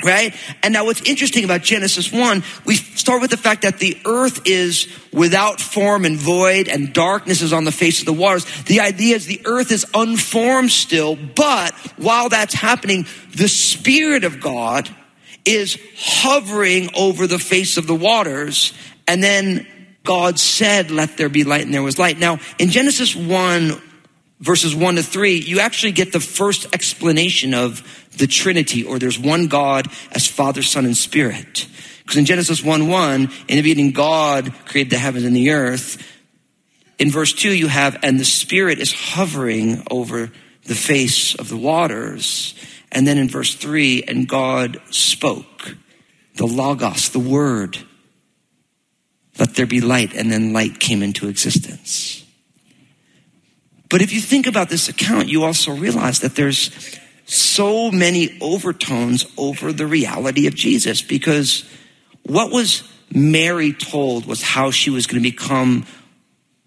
Right? 0.05 0.35
And 0.65 0.73
now 0.73 0.85
what's 0.87 1.03
interesting 1.03 1.45
about 1.45 1.63
Genesis 1.63 2.11
1, 2.11 2.43
we 2.65 2.75
start 2.75 3.21
with 3.21 3.31
the 3.31 3.37
fact 3.37 3.63
that 3.63 3.79
the 3.79 3.97
earth 4.05 4.49
is 4.49 4.89
without 5.13 5.61
form 5.61 6.05
and 6.05 6.17
void 6.17 6.67
and 6.67 6.93
darkness 6.93 7.41
is 7.41 7.53
on 7.53 7.65
the 7.65 7.71
face 7.71 8.01
of 8.01 8.07
the 8.07 8.13
waters. 8.13 8.45
The 8.65 8.81
idea 8.81 9.15
is 9.15 9.27
the 9.27 9.43
earth 9.45 9.71
is 9.71 9.87
unformed 9.95 10.73
still, 10.73 11.15
but 11.15 11.73
while 11.99 12.29
that's 12.29 12.55
happening, 12.55 13.07
the 13.37 13.47
Spirit 13.49 14.25
of 14.25 14.41
God 14.41 14.89
is 15.45 15.79
hovering 15.97 16.91
over 16.97 17.29
the 17.29 17.39
face 17.39 17.77
of 17.77 17.87
the 17.87 17.95
waters 17.95 18.73
and 19.07 19.23
then 19.23 19.67
God 20.05 20.39
said, 20.39 20.91
let 20.91 21.17
there 21.17 21.29
be 21.29 21.45
light 21.45 21.63
and 21.63 21.73
there 21.73 21.83
was 21.83 21.99
light. 21.99 22.19
Now, 22.19 22.41
in 22.59 22.71
Genesis 22.71 23.15
1, 23.15 23.81
verses 24.41 24.75
1 24.75 24.97
to 24.97 25.03
3, 25.03 25.37
you 25.37 25.61
actually 25.61 25.93
get 25.93 26.13
the 26.13 26.21
first 26.21 26.75
explanation 26.75 27.55
of 27.55 28.09
the 28.19 28.27
Trinity, 28.27 28.85
or 28.85 28.99
there's 28.99 29.19
one 29.19 29.47
God 29.47 29.87
as 30.11 30.27
Father, 30.27 30.63
Son, 30.63 30.85
and 30.85 30.97
Spirit. 30.97 31.69
Because 32.03 32.17
in 32.17 32.25
Genesis 32.25 32.63
1 32.63 32.89
1, 32.89 33.23
in 33.49 33.57
the 33.57 33.63
beginning, 33.63 33.93
God 33.93 34.53
created 34.67 34.91
the 34.91 34.99
heavens 34.99 35.25
and 35.25 35.37
the 35.37 35.51
earth. 35.51 36.05
In 36.99 37.11
verse 37.11 37.33
2, 37.33 37.55
you 37.55 37.69
have, 37.69 37.97
and 38.03 38.19
the 38.19 38.25
Spirit 38.25 38.81
is 38.81 38.93
hovering 38.93 39.85
over 39.91 40.31
the 40.65 40.75
face 40.75 41.35
of 41.37 41.49
the 41.49 41.57
waters. 41.57 42.55
And 42.91 43.07
then 43.07 43.19
in 43.19 43.29
verse 43.29 43.55
3, 43.55 44.05
and 44.07 44.29
God 44.29 44.81
spoke. 44.91 45.77
The 46.37 46.47
Logos, 46.47 47.11
the 47.11 47.19
Word 47.19 47.79
let 49.39 49.55
there 49.55 49.67
be 49.67 49.81
light, 49.81 50.15
and 50.15 50.31
then 50.31 50.53
light 50.53 50.79
came 50.79 51.03
into 51.03 51.29
existence. 51.29 52.25
But 53.89 54.03
if 54.03 54.13
you 54.13 54.21
think 54.21 54.47
about 54.47 54.69
this 54.69 54.89
account, 54.89 55.29
you 55.29 55.45
also 55.45 55.75
realize 55.75 56.21
that 56.21 56.35
there's 56.35 56.99
so 57.27 57.91
many 57.91 58.39
overtones 58.41 59.27
over 59.37 59.73
the 59.73 59.87
reality 59.87 60.47
of 60.47 60.55
Jesus 60.55 61.03
because 61.03 61.69
what 62.23 62.51
was 62.51 62.89
Mary 63.15 63.73
told 63.73 64.27
was 64.27 64.43
how 64.43 64.71
she 64.71 64.91
was 64.91 65.07
going 65.07 65.23
to 65.23 65.31
become 65.31 65.87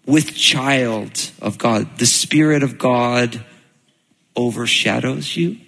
with 0.06 0.34
child 0.34 1.30
of 1.42 1.58
God. 1.58 1.98
The 1.98 2.06
Spirit 2.06 2.62
of 2.62 2.78
God 2.78 3.44
overshadows 4.36 5.36
you, 5.36 5.58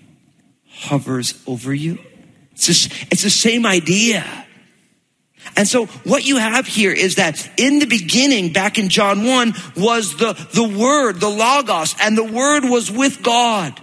hovers 0.68 1.42
over 1.46 1.74
you. 1.74 1.98
It's, 2.52 2.66
just, 2.66 2.92
it's 3.10 3.22
the 3.22 3.30
same 3.30 3.66
idea. 3.66 4.46
And 5.58 5.66
so 5.66 5.86
what 6.04 6.24
you 6.24 6.36
have 6.36 6.68
here 6.68 6.92
is 6.92 7.16
that 7.16 7.50
in 7.56 7.80
the 7.80 7.86
beginning, 7.86 8.52
back 8.52 8.78
in 8.78 8.88
John 8.88 9.24
1, 9.24 9.54
was 9.76 10.16
the, 10.16 10.34
the 10.52 10.62
Word, 10.62 11.18
the 11.18 11.28
Logos, 11.28 11.96
and 12.00 12.16
the 12.16 12.22
Word 12.22 12.62
was 12.62 12.92
with 12.92 13.24
God. 13.24 13.78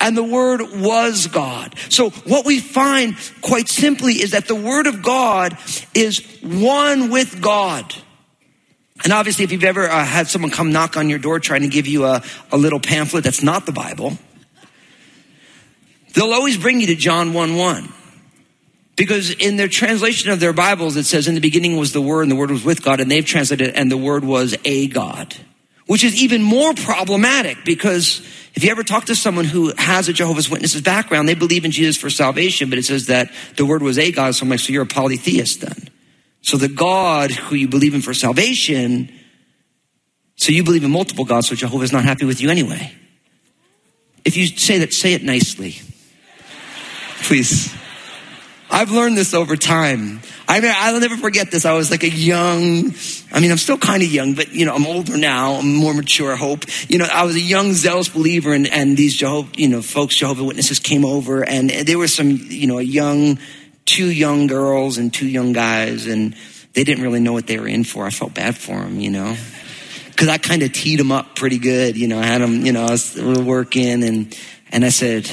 And 0.00 0.14
the 0.14 0.22
Word 0.22 0.60
was 0.60 1.26
God. 1.26 1.74
So 1.88 2.10
what 2.10 2.44
we 2.44 2.60
find 2.60 3.16
quite 3.40 3.68
simply 3.68 4.20
is 4.20 4.32
that 4.32 4.48
the 4.48 4.54
Word 4.54 4.86
of 4.86 5.02
God 5.02 5.56
is 5.94 6.18
one 6.42 7.08
with 7.08 7.40
God. 7.40 7.94
And 9.02 9.10
obviously, 9.10 9.46
if 9.46 9.52
you've 9.52 9.64
ever 9.64 9.88
uh, 9.88 10.04
had 10.04 10.28
someone 10.28 10.50
come 10.50 10.72
knock 10.72 10.98
on 10.98 11.08
your 11.08 11.18
door 11.18 11.40
trying 11.40 11.62
to 11.62 11.68
give 11.68 11.86
you 11.86 12.04
a, 12.04 12.22
a 12.52 12.58
little 12.58 12.80
pamphlet 12.80 13.24
that's 13.24 13.42
not 13.42 13.64
the 13.64 13.72
Bible, 13.72 14.18
they'll 16.12 16.34
always 16.34 16.58
bring 16.58 16.82
you 16.82 16.88
to 16.88 16.96
John 16.96 17.32
1 17.32 17.56
1. 17.56 17.92
Because 18.98 19.30
in 19.30 19.56
their 19.56 19.68
translation 19.68 20.32
of 20.32 20.40
their 20.40 20.52
Bibles, 20.52 20.96
it 20.96 21.04
says, 21.04 21.28
In 21.28 21.36
the 21.36 21.40
beginning 21.40 21.76
was 21.76 21.92
the 21.92 22.02
Word, 22.02 22.22
and 22.22 22.30
the 22.32 22.36
Word 22.36 22.50
was 22.50 22.64
with 22.64 22.82
God, 22.82 22.98
and 22.98 23.08
they've 23.08 23.24
translated, 23.24 23.76
and 23.76 23.90
the 23.90 23.96
Word 23.96 24.24
was 24.24 24.56
a 24.64 24.88
God, 24.88 25.36
which 25.86 26.02
is 26.02 26.20
even 26.20 26.42
more 26.42 26.74
problematic 26.74 27.64
because 27.64 28.20
if 28.54 28.64
you 28.64 28.72
ever 28.72 28.82
talk 28.82 29.04
to 29.04 29.14
someone 29.14 29.44
who 29.44 29.72
has 29.78 30.08
a 30.08 30.12
Jehovah's 30.12 30.50
Witnesses 30.50 30.82
background, 30.82 31.28
they 31.28 31.36
believe 31.36 31.64
in 31.64 31.70
Jesus 31.70 31.96
for 31.96 32.10
salvation, 32.10 32.70
but 32.70 32.78
it 32.78 32.86
says 32.86 33.06
that 33.06 33.30
the 33.54 33.64
Word 33.64 33.82
was 33.82 33.98
a 33.98 34.10
God, 34.10 34.34
so 34.34 34.42
I'm 34.42 34.50
like, 34.50 34.58
so 34.58 34.72
you're 34.72 34.82
a 34.82 34.86
polytheist 34.86 35.60
then. 35.60 35.88
So 36.42 36.56
the 36.56 36.68
God 36.68 37.30
who 37.30 37.54
you 37.54 37.68
believe 37.68 37.94
in 37.94 38.02
for 38.02 38.14
salvation, 38.14 39.12
so 40.34 40.50
you 40.50 40.64
believe 40.64 40.82
in 40.82 40.90
multiple 40.90 41.24
gods, 41.24 41.48
so 41.48 41.54
Jehovah's 41.54 41.92
not 41.92 42.02
happy 42.02 42.24
with 42.24 42.40
you 42.40 42.50
anyway. 42.50 42.92
If 44.24 44.36
you 44.36 44.48
say 44.48 44.78
that, 44.78 44.92
say 44.92 45.12
it 45.12 45.22
nicely. 45.22 45.76
Please. 47.22 47.77
I've 48.78 48.92
learned 48.92 49.16
this 49.16 49.34
over 49.34 49.56
time. 49.56 50.20
I 50.46 50.60
mean, 50.60 50.70
I'll 50.72 51.00
never 51.00 51.16
forget 51.16 51.50
this. 51.50 51.64
I 51.64 51.72
was 51.72 51.90
like 51.90 52.04
a 52.04 52.08
young, 52.08 52.94
I 53.32 53.40
mean, 53.40 53.50
I'm 53.50 53.56
still 53.58 53.76
kind 53.76 54.04
of 54.04 54.08
young, 54.08 54.34
but 54.34 54.52
you 54.52 54.66
know, 54.66 54.72
I'm 54.72 54.86
older 54.86 55.16
now. 55.16 55.54
I'm 55.54 55.74
more 55.74 55.92
mature, 55.92 56.32
I 56.32 56.36
hope. 56.36 56.64
You 56.88 56.98
know, 56.98 57.06
I 57.12 57.24
was 57.24 57.34
a 57.34 57.40
young, 57.40 57.72
zealous 57.72 58.08
believer 58.08 58.52
and, 58.52 58.68
and 58.68 58.96
these 58.96 59.16
Jehovah, 59.16 59.50
you 59.56 59.66
know, 59.66 59.82
folks, 59.82 60.14
Jehovah 60.14 60.44
Witnesses 60.44 60.78
came 60.78 61.04
over 61.04 61.42
and 61.42 61.70
there 61.70 61.98
were 61.98 62.06
some, 62.06 62.30
you 62.30 62.68
know, 62.68 62.78
a 62.78 62.82
young, 62.82 63.40
two 63.84 64.12
young 64.12 64.46
girls 64.46 64.96
and 64.96 65.12
two 65.12 65.26
young 65.26 65.52
guys 65.52 66.06
and 66.06 66.36
they 66.74 66.84
didn't 66.84 67.02
really 67.02 67.18
know 67.18 67.32
what 67.32 67.48
they 67.48 67.58
were 67.58 67.66
in 67.66 67.82
for. 67.82 68.06
I 68.06 68.10
felt 68.10 68.32
bad 68.32 68.56
for 68.56 68.78
them, 68.78 69.00
you 69.00 69.10
know, 69.10 69.36
cause 70.14 70.28
I 70.28 70.38
kind 70.38 70.62
of 70.62 70.72
teed 70.72 71.00
them 71.00 71.10
up 71.10 71.34
pretty 71.34 71.58
good. 71.58 71.96
You 71.96 72.06
know, 72.06 72.20
I 72.20 72.26
had 72.26 72.42
them, 72.42 72.64
you 72.64 72.70
know, 72.70 72.84
I 72.84 72.92
was 72.92 73.20
working 73.20 74.04
and, 74.04 74.38
and 74.70 74.84
I 74.84 74.90
said, 74.90 75.28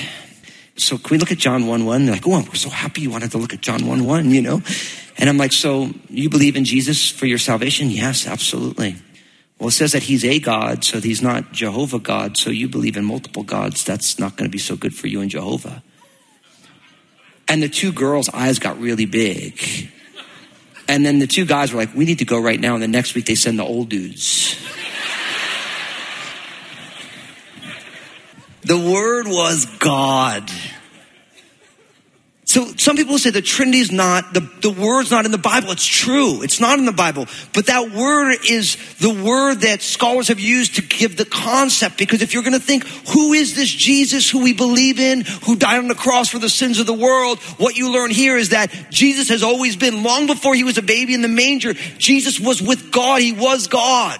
so 0.78 0.98
can 0.98 1.10
we 1.12 1.18
look 1.18 1.32
at 1.32 1.38
John 1.38 1.68
1 1.68 1.86
1? 1.86 2.06
They're 2.06 2.16
like, 2.16 2.28
oh, 2.28 2.44
we're 2.48 2.56
so 2.56 2.70
happy 2.70 3.02
you 3.02 3.10
wanted 3.10 3.32
to 3.32 3.38
look 3.38 3.54
at 3.54 3.62
John 3.62 3.88
1 3.88 4.06
1, 4.06 4.30
you 4.32 4.42
know? 4.42 4.62
And 5.18 5.30
I'm 5.30 5.38
like, 5.38 5.54
so 5.54 5.90
you 6.10 6.30
believe 6.30 6.56
in 6.56 6.66
Jesus 6.66 7.10
for 7.10 7.26
your 7.26 7.38
salvation? 7.38 7.90
Yes, 7.90 8.28
absolutely. 8.28 8.98
Well, 9.58 9.70
it 9.70 9.72
says 9.72 9.94
that 9.94 10.04
he's 10.04 10.26
a 10.26 10.40
God, 10.40 10.84
so 10.84 11.00
he's 11.00 11.22
not 11.22 11.54
Jehovah 11.54 12.00
God, 12.00 12.36
so 12.36 12.50
you 12.50 12.68
believe 12.68 12.98
in 12.98 13.06
multiple 13.06 13.44
gods. 13.44 13.86
That's 13.86 14.20
not 14.20 14.36
going 14.36 14.50
to 14.50 14.52
be 14.52 14.58
so 14.58 14.76
good 14.76 14.94
for 14.94 15.08
you 15.08 15.22
and 15.22 15.32
Jehovah. 15.32 15.82
And 17.48 17.64
the 17.64 17.70
two 17.70 17.94
girls' 17.94 18.28
eyes 18.30 18.60
got 18.60 18.78
really 18.80 19.06
big. 19.06 19.90
And 20.90 21.06
then 21.06 21.20
the 21.20 21.28
two 21.28 21.46
guys 21.46 21.72
were 21.72 21.80
like, 21.80 21.96
we 21.96 22.06
need 22.06 22.20
to 22.20 22.26
go 22.26 22.40
right 22.40 22.60
now. 22.60 22.74
And 22.74 22.84
the 22.84 22.88
next 22.88 23.16
week 23.16 23.26
they 23.26 23.36
send 23.36 23.58
the 23.58 23.64
old 23.64 23.90
dudes. 23.90 24.56
The 28.66 28.80
word 28.80 29.28
was 29.28 29.66
God. 29.78 30.50
So 32.46 32.68
some 32.78 32.96
people 32.96 33.20
say 33.20 33.32
the 33.32 33.42
Trinity 33.42 33.80
is 33.80 33.92
not, 33.92 34.34
the, 34.34 34.40
the 34.40 34.70
word's 34.70 35.12
not 35.12 35.26
in 35.26 35.32
the 35.32 35.38
Bible. 35.38 35.72
It's 35.72 35.86
true. 35.86 36.42
It's 36.42 36.62
not 36.62 36.80
in 36.80 36.86
the 36.86 36.92
Bible. 36.92 37.26
But 37.54 37.66
that 37.66 37.92
word 37.92 38.38
is 38.48 38.78
the 39.00 39.10
word 39.10 39.62
that 39.62 39.82
scholars 39.82 40.30
have 40.30 40.40
used 40.40 40.76
to 40.76 40.82
give 40.82 41.18
the 41.18 41.26
concept. 41.26 41.98
Because 41.98 42.22
if 42.22 42.34
you're 42.34 42.44
going 42.44 42.54
to 42.54 42.60
think, 42.60 42.86
who 43.10 43.34
is 43.34 43.56
this 43.56 43.70
Jesus 43.70 44.30
who 44.30 44.42
we 44.42 44.54
believe 44.54 45.00
in, 45.00 45.26
who 45.44 45.56
died 45.56 45.80
on 45.80 45.88
the 45.88 45.96
cross 45.96 46.30
for 46.30 46.40
the 46.40 46.50
sins 46.50 46.80
of 46.80 46.86
the 46.86 46.94
world? 46.94 47.40
What 47.58 47.76
you 47.76 47.92
learn 47.92 48.12
here 48.12 48.38
is 48.38 48.50
that 48.50 48.72
Jesus 48.90 49.30
has 49.30 49.44
always 49.44 49.76
been, 49.76 50.04
long 50.04 50.26
before 50.26 50.56
he 50.56 50.64
was 50.64 50.78
a 50.78 50.84
baby 50.84 51.14
in 51.14 51.22
the 51.22 51.28
manger, 51.28 51.74
Jesus 51.98 52.40
was 52.40 52.62
with 52.62 52.92
God. 52.92 53.22
He 53.22 53.34
was 53.34 53.68
God. 53.68 54.20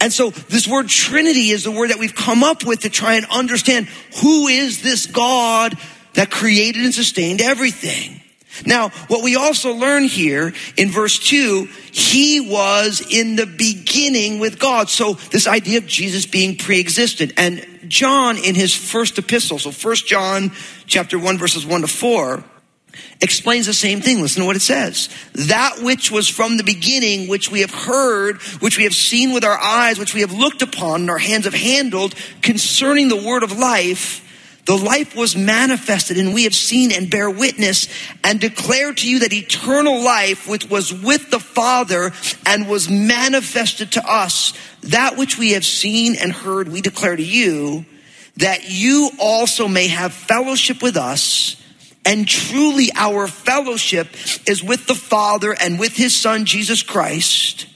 And 0.00 0.12
so 0.12 0.30
this 0.30 0.66
word 0.66 0.88
Trinity 0.88 1.50
is 1.50 1.64
the 1.64 1.70
word 1.70 1.90
that 1.90 1.98
we've 1.98 2.14
come 2.14 2.42
up 2.42 2.64
with 2.64 2.80
to 2.80 2.90
try 2.90 3.14
and 3.14 3.26
understand 3.26 3.86
who 4.22 4.48
is 4.48 4.82
this 4.82 5.06
God 5.06 5.78
that 6.14 6.30
created 6.30 6.82
and 6.82 6.94
sustained 6.94 7.40
everything. 7.40 8.20
Now, 8.66 8.88
what 9.08 9.22
we 9.22 9.36
also 9.36 9.72
learn 9.72 10.04
here 10.04 10.52
in 10.76 10.90
verse 10.90 11.18
2, 11.18 11.68
he 11.92 12.40
was 12.40 13.06
in 13.08 13.36
the 13.36 13.46
beginning 13.46 14.38
with 14.38 14.58
God. 14.58 14.88
So 14.88 15.14
this 15.14 15.46
idea 15.46 15.78
of 15.78 15.86
Jesus 15.86 16.26
being 16.26 16.56
pre-existent. 16.56 17.32
And 17.36 17.66
John 17.88 18.36
in 18.38 18.54
his 18.54 18.74
first 18.74 19.18
epistle, 19.18 19.58
so 19.58 19.70
first 19.70 20.06
John 20.06 20.52
chapter 20.86 21.18
1 21.18 21.38
verses 21.38 21.64
1 21.64 21.82
to 21.82 21.86
4, 21.86 22.44
explains 23.20 23.66
the 23.66 23.74
same 23.74 24.00
thing. 24.00 24.20
Listen 24.20 24.40
to 24.42 24.46
what 24.46 24.56
it 24.56 24.60
says. 24.60 25.08
That 25.34 25.80
which 25.82 26.10
was 26.10 26.28
from 26.28 26.56
the 26.56 26.64
beginning, 26.64 27.28
which 27.28 27.50
we 27.50 27.60
have 27.60 27.72
heard, 27.72 28.40
which 28.60 28.78
we 28.78 28.84
have 28.84 28.94
seen 28.94 29.32
with 29.32 29.44
our 29.44 29.58
eyes, 29.58 29.98
which 29.98 30.14
we 30.14 30.22
have 30.22 30.32
looked 30.32 30.62
upon 30.62 31.02
and 31.02 31.10
our 31.10 31.18
hands 31.18 31.44
have 31.44 31.54
handled 31.54 32.14
concerning 32.42 33.08
the 33.08 33.22
word 33.22 33.42
of 33.42 33.58
life, 33.58 34.26
the 34.66 34.76
life 34.76 35.16
was 35.16 35.36
manifested 35.36 36.18
and 36.18 36.34
we 36.34 36.44
have 36.44 36.54
seen 36.54 36.92
and 36.92 37.10
bear 37.10 37.30
witness 37.30 37.88
and 38.22 38.40
declare 38.40 38.92
to 38.92 39.08
you 39.08 39.20
that 39.20 39.32
eternal 39.32 40.00
life, 40.02 40.46
which 40.46 40.68
was 40.68 40.92
with 40.92 41.30
the 41.30 41.40
Father 41.40 42.12
and 42.46 42.68
was 42.68 42.88
manifested 42.88 43.92
to 43.92 44.08
us, 44.08 44.52
that 44.82 45.16
which 45.16 45.38
we 45.38 45.52
have 45.52 45.64
seen 45.64 46.14
and 46.14 46.32
heard, 46.32 46.68
we 46.68 46.80
declare 46.80 47.16
to 47.16 47.22
you 47.22 47.84
that 48.36 48.70
you 48.70 49.10
also 49.18 49.66
may 49.66 49.88
have 49.88 50.12
fellowship 50.12 50.82
with 50.82 50.96
us. 50.96 51.59
And 52.04 52.26
truly 52.26 52.90
our 52.94 53.26
fellowship 53.28 54.08
is 54.46 54.62
with 54.62 54.86
the 54.86 54.94
Father 54.94 55.54
and 55.58 55.78
with 55.78 55.96
his 55.96 56.16
son, 56.16 56.44
Jesus 56.44 56.82
Christ. 56.82 57.66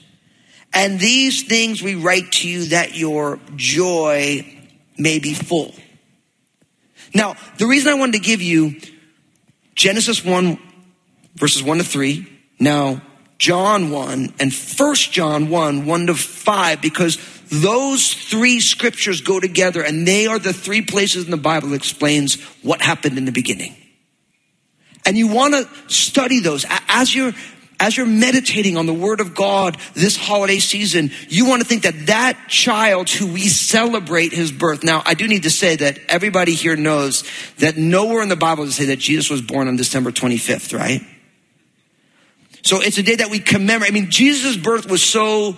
And 0.73 0.99
these 0.99 1.43
things 1.43 1.81
we 1.81 1.95
write 1.95 2.31
to 2.33 2.49
you 2.49 2.65
that 2.65 2.95
your 2.95 3.39
joy 3.55 4.45
may 4.97 5.19
be 5.19 5.33
full. 5.33 5.73
Now, 7.13 7.35
the 7.57 7.65
reason 7.65 7.91
I 7.91 7.95
wanted 7.95 8.13
to 8.13 8.19
give 8.19 8.41
you 8.41 8.81
Genesis 9.73 10.23
1 10.23 10.59
verses 11.35 11.63
1 11.63 11.77
to 11.77 11.83
3, 11.83 12.27
now 12.59 13.01
John 13.37 13.91
1 13.91 14.33
and 14.39 14.53
1 14.53 14.95
John 14.95 15.49
1, 15.49 15.85
1 15.85 16.07
to 16.07 16.13
5, 16.15 16.81
because 16.81 17.17
those 17.49 18.13
three 18.13 18.59
scriptures 18.59 19.21
go 19.21 19.39
together 19.39 19.83
and 19.83 20.07
they 20.07 20.27
are 20.27 20.39
the 20.39 20.53
three 20.53 20.81
places 20.81 21.25
in 21.25 21.31
the 21.31 21.37
Bible 21.37 21.69
that 21.69 21.75
explains 21.75 22.41
what 22.63 22.81
happened 22.81 23.17
in 23.17 23.25
the 23.25 23.31
beginning. 23.31 23.75
And 25.05 25.17
you 25.17 25.27
want 25.27 25.53
to 25.53 25.93
study 25.93 26.39
those 26.39 26.65
as 26.87 27.13
you're 27.13 27.33
as 27.79 27.97
you're 27.97 28.05
meditating 28.05 28.77
on 28.77 28.85
the 28.85 28.93
word 28.93 29.19
of 29.19 29.35
God 29.35 29.77
this 29.93 30.15
holiday 30.15 30.59
season, 30.59 31.11
you 31.27 31.45
want 31.45 31.61
to 31.61 31.67
think 31.67 31.83
that 31.83 32.07
that 32.07 32.47
child 32.47 33.09
who 33.09 33.27
we 33.27 33.47
celebrate 33.47 34.31
his 34.31 34.51
birth. 34.51 34.83
Now, 34.83 35.03
I 35.05 35.13
do 35.13 35.27
need 35.27 35.43
to 35.43 35.49
say 35.49 35.75
that 35.75 35.99
everybody 36.07 36.53
here 36.53 36.75
knows 36.75 37.23
that 37.57 37.77
nowhere 37.77 38.23
in 38.23 38.29
the 38.29 38.35
Bible 38.35 38.65
does 38.65 38.75
it 38.75 38.77
say 38.77 38.85
that 38.85 38.99
Jesus 38.99 39.29
was 39.29 39.41
born 39.41 39.67
on 39.67 39.75
December 39.75 40.11
25th, 40.11 40.77
right? 40.77 41.01
So 42.61 42.81
it's 42.81 42.97
a 42.97 43.03
day 43.03 43.15
that 43.15 43.29
we 43.29 43.39
commemorate. 43.39 43.91
I 43.91 43.93
mean, 43.93 44.09
Jesus' 44.09 44.57
birth 44.57 44.89
was 44.89 45.03
so 45.03 45.57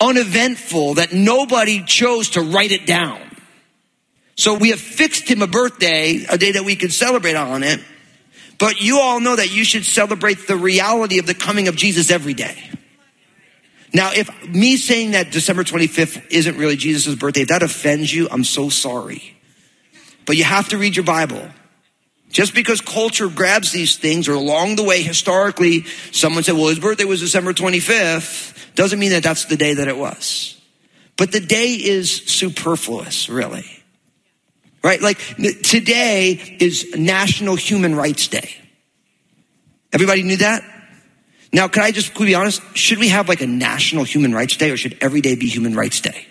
uneventful 0.00 0.94
that 0.94 1.12
nobody 1.12 1.82
chose 1.84 2.30
to 2.30 2.40
write 2.40 2.72
it 2.72 2.86
down. 2.86 3.20
So 4.36 4.54
we 4.54 4.70
have 4.70 4.80
fixed 4.80 5.28
him 5.28 5.42
a 5.42 5.46
birthday, 5.46 6.24
a 6.28 6.38
day 6.38 6.52
that 6.52 6.64
we 6.64 6.74
can 6.76 6.90
celebrate 6.90 7.36
on 7.36 7.62
it. 7.62 7.80
But 8.60 8.82
you 8.82 9.00
all 9.00 9.20
know 9.20 9.34
that 9.34 9.50
you 9.50 9.64
should 9.64 9.86
celebrate 9.86 10.46
the 10.46 10.54
reality 10.54 11.18
of 11.18 11.26
the 11.26 11.34
coming 11.34 11.66
of 11.66 11.76
Jesus 11.76 12.10
every 12.10 12.34
day. 12.34 12.62
Now, 13.92 14.12
if 14.12 14.30
me 14.46 14.76
saying 14.76 15.12
that 15.12 15.32
December 15.32 15.64
25th 15.64 16.30
isn't 16.30 16.56
really 16.58 16.76
Jesus' 16.76 17.14
birthday, 17.16 17.40
if 17.40 17.48
that 17.48 17.62
offends 17.62 18.12
you, 18.12 18.28
I'm 18.30 18.44
so 18.44 18.68
sorry. 18.68 19.36
But 20.26 20.36
you 20.36 20.44
have 20.44 20.68
to 20.68 20.78
read 20.78 20.94
your 20.94 21.06
Bible. 21.06 21.48
Just 22.28 22.54
because 22.54 22.80
culture 22.80 23.28
grabs 23.28 23.72
these 23.72 23.96
things 23.96 24.28
or 24.28 24.34
along 24.34 24.76
the 24.76 24.84
way, 24.84 25.02
historically, 25.02 25.84
someone 26.12 26.44
said, 26.44 26.54
well, 26.54 26.68
his 26.68 26.78
birthday 26.78 27.04
was 27.04 27.20
December 27.20 27.52
25th, 27.54 28.74
doesn't 28.76 28.98
mean 28.98 29.10
that 29.10 29.24
that's 29.24 29.46
the 29.46 29.56
day 29.56 29.74
that 29.74 29.88
it 29.88 29.96
was. 29.96 30.60
But 31.16 31.32
the 31.32 31.40
day 31.40 31.72
is 31.72 32.14
superfluous, 32.14 33.28
really. 33.28 33.79
Right? 34.82 35.00
Like 35.00 35.18
today 35.62 36.56
is 36.60 36.94
National 36.96 37.54
Human 37.54 37.94
Rights 37.94 38.28
Day. 38.28 38.54
Everybody 39.92 40.22
knew 40.22 40.38
that? 40.38 40.62
Now, 41.52 41.68
can 41.68 41.82
I 41.82 41.90
just 41.90 42.16
be 42.16 42.34
honest? 42.34 42.62
Should 42.76 42.98
we 42.98 43.08
have 43.08 43.28
like 43.28 43.40
a 43.40 43.46
National 43.46 44.04
Human 44.04 44.32
Rights 44.32 44.56
Day 44.56 44.70
or 44.70 44.76
should 44.76 44.96
every 45.00 45.20
day 45.20 45.34
be 45.34 45.48
Human 45.48 45.74
Rights 45.74 46.00
Day? 46.00 46.26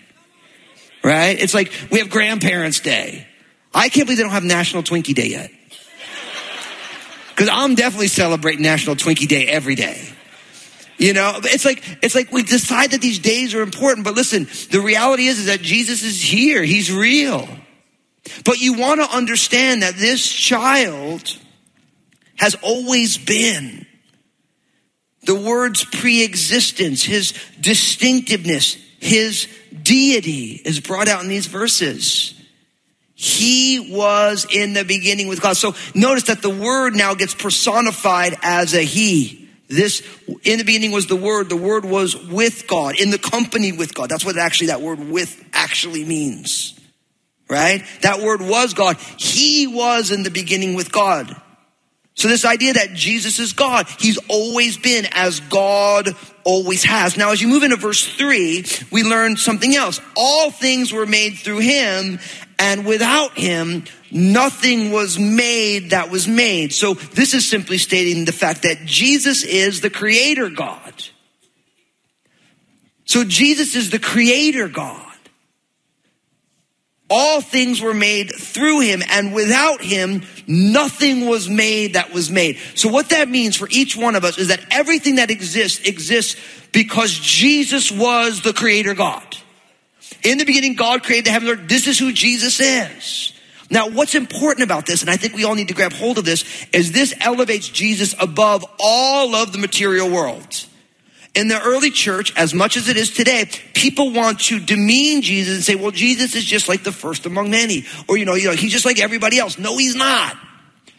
Right? 1.04 1.38
It's 1.38 1.54
like 1.54 1.72
we 1.90 1.98
have 1.98 2.10
Grandparents' 2.10 2.80
Day. 2.80 3.26
I 3.72 3.88
can't 3.88 4.06
believe 4.06 4.18
they 4.18 4.24
don't 4.24 4.32
have 4.32 4.44
National 4.44 4.82
Twinkie 4.82 5.14
Day 5.14 5.28
yet. 5.28 5.50
Because 7.30 7.56
I'm 7.56 7.74
definitely 7.74 8.08
celebrating 8.08 8.62
National 8.62 8.96
Twinkie 8.96 9.26
Day 9.26 9.46
every 9.46 9.74
day. 9.74 10.06
You 10.98 11.14
know, 11.14 11.40
it's 11.42 11.64
like, 11.64 11.82
it's 12.02 12.14
like 12.14 12.30
we 12.30 12.42
decide 12.42 12.90
that 12.90 13.00
these 13.00 13.18
days 13.18 13.54
are 13.54 13.62
important, 13.62 14.04
but 14.04 14.14
listen, 14.14 14.46
the 14.70 14.82
reality 14.82 15.24
is, 15.24 15.38
is 15.38 15.46
that 15.46 15.62
Jesus 15.62 16.02
is 16.02 16.20
here. 16.20 16.62
He's 16.62 16.92
real. 16.92 17.48
But 18.44 18.60
you 18.60 18.74
want 18.74 19.00
to 19.00 19.16
understand 19.16 19.82
that 19.82 19.96
this 19.96 20.26
child 20.30 21.36
has 22.36 22.56
always 22.62 23.18
been 23.18 23.86
The 25.24 25.34
word's 25.34 25.84
pre-existence, 25.84 27.02
his 27.02 27.34
distinctiveness, 27.60 28.76
his 28.98 29.48
deity 29.82 30.60
is 30.64 30.80
brought 30.80 31.08
out 31.08 31.22
in 31.22 31.28
these 31.28 31.46
verses. 31.46 32.34
He 33.14 33.92
was 33.92 34.46
in 34.50 34.72
the 34.72 34.84
beginning 34.84 35.28
with 35.28 35.42
God. 35.42 35.56
So 35.56 35.74
notice 35.94 36.24
that 36.24 36.40
the 36.40 36.50
word 36.50 36.94
now 36.94 37.14
gets 37.14 37.34
personified 37.34 38.34
as 38.42 38.72
a 38.72 38.82
he. 38.82 39.48
This, 39.68 40.02
in 40.42 40.58
the 40.58 40.64
beginning 40.64 40.90
was 40.90 41.06
the 41.06 41.16
word. 41.16 41.50
The 41.50 41.56
word 41.56 41.84
was 41.84 42.16
with 42.16 42.66
God, 42.66 42.98
in 42.98 43.10
the 43.10 43.18
company 43.18 43.72
with 43.72 43.94
God. 43.94 44.08
That's 44.08 44.24
what 44.24 44.38
actually 44.38 44.68
that 44.68 44.80
word 44.80 44.98
with 44.98 45.44
actually 45.52 46.04
means. 46.04 46.79
Right? 47.50 47.84
That 48.02 48.20
word 48.20 48.40
was 48.40 48.74
God. 48.74 48.96
He 49.18 49.66
was 49.66 50.12
in 50.12 50.22
the 50.22 50.30
beginning 50.30 50.74
with 50.74 50.92
God. 50.92 51.34
So 52.14 52.28
this 52.28 52.44
idea 52.44 52.74
that 52.74 52.92
Jesus 52.94 53.38
is 53.38 53.54
God, 53.54 53.86
he's 53.98 54.18
always 54.28 54.76
been 54.76 55.06
as 55.10 55.40
God 55.40 56.14
always 56.44 56.84
has. 56.84 57.16
Now, 57.16 57.32
as 57.32 57.40
you 57.40 57.48
move 57.48 57.62
into 57.62 57.76
verse 57.76 58.06
three, 58.06 58.64
we 58.92 59.02
learn 59.02 59.36
something 59.36 59.74
else. 59.74 60.00
All 60.16 60.50
things 60.50 60.92
were 60.92 61.06
made 61.06 61.38
through 61.38 61.60
him 61.60 62.20
and 62.60 62.84
without 62.84 63.38
him, 63.38 63.84
nothing 64.10 64.92
was 64.92 65.18
made 65.18 65.90
that 65.90 66.10
was 66.10 66.28
made. 66.28 66.74
So 66.74 66.92
this 66.92 67.32
is 67.32 67.48
simply 67.48 67.78
stating 67.78 68.26
the 68.26 68.32
fact 68.32 68.62
that 68.64 68.84
Jesus 68.84 69.42
is 69.42 69.80
the 69.80 69.88
creator 69.88 70.50
God. 70.50 70.92
So 73.06 73.24
Jesus 73.24 73.74
is 73.74 73.88
the 73.88 73.98
creator 73.98 74.68
God. 74.68 75.09
All 77.12 77.40
things 77.40 77.80
were 77.80 77.92
made 77.92 78.30
through 78.30 78.80
him 78.80 79.02
and 79.10 79.34
without 79.34 79.82
him, 79.82 80.22
nothing 80.46 81.26
was 81.26 81.48
made 81.48 81.94
that 81.94 82.12
was 82.12 82.30
made. 82.30 82.58
So 82.76 82.88
what 82.88 83.08
that 83.08 83.28
means 83.28 83.56
for 83.56 83.68
each 83.68 83.96
one 83.96 84.14
of 84.14 84.24
us 84.24 84.38
is 84.38 84.48
that 84.48 84.64
everything 84.70 85.16
that 85.16 85.30
exists 85.30 85.80
exists 85.80 86.40
because 86.70 87.12
Jesus 87.12 87.90
was 87.90 88.42
the 88.42 88.52
creator 88.52 88.94
God. 88.94 89.36
In 90.22 90.38
the 90.38 90.44
beginning, 90.44 90.74
God 90.74 91.02
created 91.02 91.26
the 91.26 91.30
heavens 91.32 91.50
and 91.50 91.60
earth. 91.60 91.68
This 91.68 91.88
is 91.88 91.98
who 91.98 92.12
Jesus 92.12 92.60
is. 92.60 93.32
Now, 93.70 93.88
what's 93.88 94.14
important 94.14 94.64
about 94.64 94.86
this, 94.86 95.00
and 95.00 95.10
I 95.10 95.16
think 95.16 95.34
we 95.34 95.44
all 95.44 95.54
need 95.54 95.68
to 95.68 95.74
grab 95.74 95.92
hold 95.92 96.18
of 96.18 96.24
this, 96.24 96.44
is 96.72 96.92
this 96.92 97.14
elevates 97.20 97.68
Jesus 97.68 98.14
above 98.20 98.64
all 98.78 99.34
of 99.34 99.52
the 99.52 99.58
material 99.58 100.10
world. 100.10 100.66
In 101.34 101.46
the 101.48 101.60
early 101.60 101.90
church, 101.90 102.32
as 102.36 102.52
much 102.52 102.76
as 102.76 102.88
it 102.88 102.96
is 102.96 103.12
today, 103.12 103.48
people 103.72 104.12
want 104.12 104.40
to 104.40 104.58
demean 104.58 105.22
Jesus 105.22 105.54
and 105.54 105.64
say, 105.64 105.74
well, 105.76 105.92
Jesus 105.92 106.34
is 106.34 106.44
just 106.44 106.68
like 106.68 106.82
the 106.82 106.92
first 106.92 107.24
among 107.24 107.50
many. 107.50 107.84
Or, 108.08 108.16
you 108.16 108.24
know, 108.24 108.34
you 108.34 108.48
know, 108.48 108.54
he's 108.54 108.72
just 108.72 108.84
like 108.84 109.00
everybody 109.00 109.38
else. 109.38 109.56
No, 109.56 109.76
he's 109.78 109.94
not. 109.94 110.36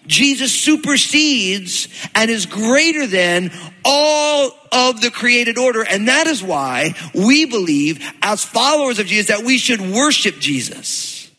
Jesus 0.07 0.51
supersedes 0.51 1.87
and 2.15 2.31
is 2.31 2.45
greater 2.45 3.05
than 3.05 3.51
all 3.85 4.51
of 4.71 5.01
the 5.01 5.11
created 5.11 5.57
order. 5.57 5.83
And 5.83 6.07
that 6.07 6.27
is 6.27 6.41
why 6.41 6.95
we 7.13 7.45
believe 7.45 8.01
as 8.21 8.43
followers 8.43 8.99
of 8.99 9.07
Jesus 9.07 9.35
that 9.35 9.45
we 9.45 9.57
should 9.57 9.81
worship 9.81 10.39
Jesus. 10.39 11.29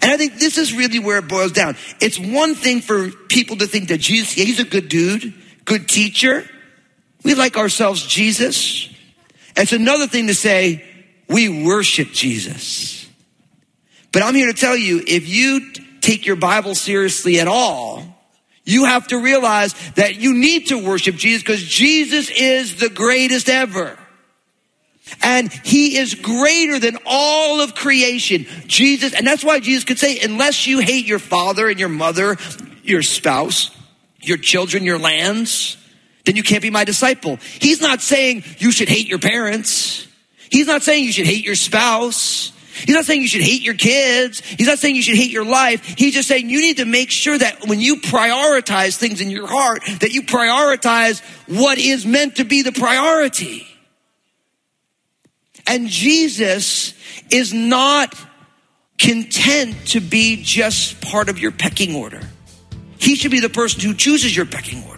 And 0.00 0.10
I 0.10 0.16
think 0.16 0.38
this 0.38 0.58
is 0.58 0.72
really 0.72 0.98
where 0.98 1.18
it 1.18 1.28
boils 1.28 1.52
down. 1.52 1.76
It's 2.00 2.18
one 2.18 2.54
thing 2.54 2.80
for 2.80 3.10
people 3.10 3.56
to 3.58 3.66
think 3.66 3.88
that 3.88 3.98
Jesus, 3.98 4.36
yeah, 4.36 4.44
he's 4.44 4.60
a 4.60 4.64
good 4.64 4.88
dude, 4.88 5.34
good 5.64 5.88
teacher. 5.88 6.48
We 7.26 7.34
like 7.34 7.56
ourselves 7.56 8.06
Jesus. 8.06 8.88
It's 9.56 9.72
another 9.72 10.06
thing 10.06 10.28
to 10.28 10.34
say, 10.34 10.84
we 11.28 11.64
worship 11.66 12.12
Jesus. 12.12 13.04
But 14.12 14.22
I'm 14.22 14.36
here 14.36 14.46
to 14.46 14.56
tell 14.56 14.76
you, 14.76 15.02
if 15.04 15.28
you 15.28 15.72
take 16.00 16.24
your 16.24 16.36
Bible 16.36 16.76
seriously 16.76 17.40
at 17.40 17.48
all, 17.48 18.04
you 18.62 18.84
have 18.84 19.08
to 19.08 19.18
realize 19.18 19.74
that 19.96 20.14
you 20.14 20.34
need 20.34 20.68
to 20.68 20.78
worship 20.78 21.16
Jesus 21.16 21.42
because 21.42 21.64
Jesus 21.64 22.30
is 22.30 22.76
the 22.76 22.90
greatest 22.90 23.48
ever. 23.48 23.98
And 25.20 25.52
he 25.64 25.98
is 25.98 26.14
greater 26.14 26.78
than 26.78 26.96
all 27.06 27.60
of 27.60 27.74
creation. 27.74 28.46
Jesus, 28.68 29.14
and 29.14 29.26
that's 29.26 29.42
why 29.42 29.58
Jesus 29.58 29.82
could 29.82 29.98
say, 29.98 30.20
unless 30.20 30.68
you 30.68 30.78
hate 30.78 31.06
your 31.06 31.18
father 31.18 31.68
and 31.68 31.80
your 31.80 31.88
mother, 31.88 32.36
your 32.84 33.02
spouse, 33.02 33.76
your 34.20 34.38
children, 34.38 34.84
your 34.84 35.00
lands, 35.00 35.76
then 36.26 36.36
you 36.36 36.42
can't 36.42 36.62
be 36.62 36.70
my 36.70 36.84
disciple. 36.84 37.38
He's 37.60 37.80
not 37.80 38.02
saying 38.02 38.44
you 38.58 38.70
should 38.70 38.88
hate 38.88 39.08
your 39.08 39.18
parents. 39.18 40.06
He's 40.50 40.66
not 40.66 40.82
saying 40.82 41.04
you 41.04 41.12
should 41.12 41.26
hate 41.26 41.44
your 41.44 41.54
spouse. 41.54 42.52
He's 42.84 42.94
not 42.94 43.06
saying 43.06 43.22
you 43.22 43.28
should 43.28 43.42
hate 43.42 43.62
your 43.62 43.74
kids. 43.74 44.40
He's 44.40 44.66
not 44.66 44.78
saying 44.78 44.96
you 44.96 45.02
should 45.02 45.16
hate 45.16 45.30
your 45.30 45.46
life. 45.46 45.94
He's 45.96 46.12
just 46.12 46.28
saying 46.28 46.50
you 46.50 46.60
need 46.60 46.76
to 46.76 46.84
make 46.84 47.10
sure 47.10 47.38
that 47.38 47.66
when 47.66 47.80
you 47.80 47.96
prioritize 47.96 48.96
things 48.96 49.22
in 49.22 49.30
your 49.30 49.46
heart, 49.46 49.82
that 50.00 50.12
you 50.12 50.22
prioritize 50.22 51.22
what 51.48 51.78
is 51.78 52.04
meant 52.04 52.36
to 52.36 52.44
be 52.44 52.62
the 52.62 52.72
priority. 52.72 53.66
And 55.66 55.88
Jesus 55.88 56.92
is 57.30 57.52
not 57.52 58.14
content 58.98 59.74
to 59.88 60.00
be 60.00 60.42
just 60.42 61.00
part 61.00 61.28
of 61.28 61.38
your 61.38 61.52
pecking 61.52 61.94
order. 61.94 62.20
He 62.98 63.16
should 63.16 63.30
be 63.30 63.40
the 63.40 63.48
person 63.48 63.80
who 63.80 63.94
chooses 63.94 64.36
your 64.36 64.46
pecking 64.46 64.84
order. 64.84 64.95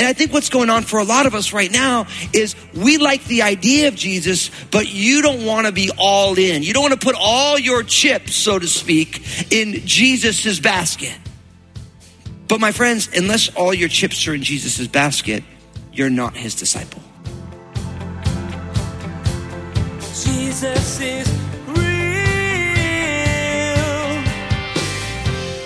And 0.00 0.06
I 0.06 0.14
think 0.14 0.32
what's 0.32 0.48
going 0.48 0.70
on 0.70 0.84
for 0.84 0.98
a 0.98 1.04
lot 1.04 1.26
of 1.26 1.34
us 1.34 1.52
right 1.52 1.70
now 1.70 2.06
is 2.32 2.56
we 2.74 2.96
like 2.96 3.22
the 3.24 3.42
idea 3.42 3.88
of 3.88 3.94
Jesus, 3.94 4.50
but 4.70 4.90
you 4.90 5.20
don't 5.20 5.44
want 5.44 5.66
to 5.66 5.72
be 5.72 5.90
all 5.98 6.38
in. 6.38 6.62
You 6.62 6.72
don't 6.72 6.82
want 6.82 6.98
to 6.98 7.06
put 7.06 7.14
all 7.20 7.58
your 7.58 7.82
chips, 7.82 8.34
so 8.34 8.58
to 8.58 8.66
speak, 8.66 9.52
in 9.52 9.86
Jesus's 9.86 10.58
basket. 10.58 11.14
But 12.48 12.60
my 12.60 12.72
friends, 12.72 13.10
unless 13.14 13.54
all 13.54 13.74
your 13.74 13.90
chips 13.90 14.26
are 14.26 14.32
in 14.32 14.42
Jesus's 14.42 14.88
basket, 14.88 15.44
you're 15.92 16.08
not 16.08 16.34
his 16.34 16.54
disciple. 16.54 17.02
Jesus 19.98 20.98
is 21.02 21.49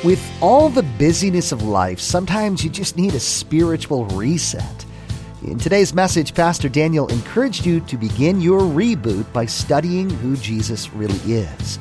With 0.05 0.23
all 0.43 0.69
the 0.69 0.83
busyness 0.83 1.51
of 1.51 1.63
life, 1.63 1.99
sometimes 1.99 2.63
you 2.63 2.69
just 2.69 2.99
need 2.99 3.15
a 3.15 3.21
spiritual 3.21 4.05
reset. 4.09 4.85
In 5.47 5.59
today's 5.59 5.95
message, 5.95 6.35
Pastor 6.35 6.69
Daniel 6.69 7.07
encouraged 7.07 7.65
you 7.65 7.81
to 7.81 7.97
begin 7.97 8.43
your 8.43 8.61
reboot 8.61 9.33
by 9.33 9.47
studying 9.47 10.11
who 10.11 10.37
Jesus 10.37 10.93
really 10.93 11.33
is. 11.33 11.79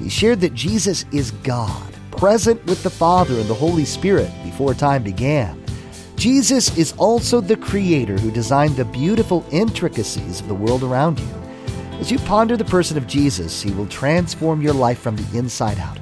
He 0.00 0.08
shared 0.08 0.40
that 0.40 0.54
Jesus 0.54 1.04
is 1.12 1.30
God, 1.44 1.94
present 2.10 2.66
with 2.66 2.82
the 2.82 2.90
Father 2.90 3.38
and 3.38 3.48
the 3.48 3.54
Holy 3.54 3.84
Spirit 3.84 4.32
before 4.42 4.74
time 4.74 5.04
began. 5.04 5.64
Jesus 6.16 6.76
is 6.76 6.94
also 6.98 7.40
the 7.40 7.56
Creator 7.56 8.18
who 8.18 8.32
designed 8.32 8.74
the 8.74 8.86
beautiful 8.86 9.46
intricacies 9.52 10.40
of 10.40 10.48
the 10.48 10.54
world 10.54 10.82
around 10.82 11.20
you. 11.20 11.28
As 12.00 12.10
you 12.10 12.18
ponder 12.18 12.56
the 12.56 12.64
person 12.64 12.96
of 12.96 13.06
Jesus, 13.06 13.62
He 13.62 13.70
will 13.70 13.86
transform 13.86 14.62
your 14.62 14.74
life 14.74 14.98
from 14.98 15.14
the 15.14 15.38
inside 15.38 15.78
out. 15.78 16.01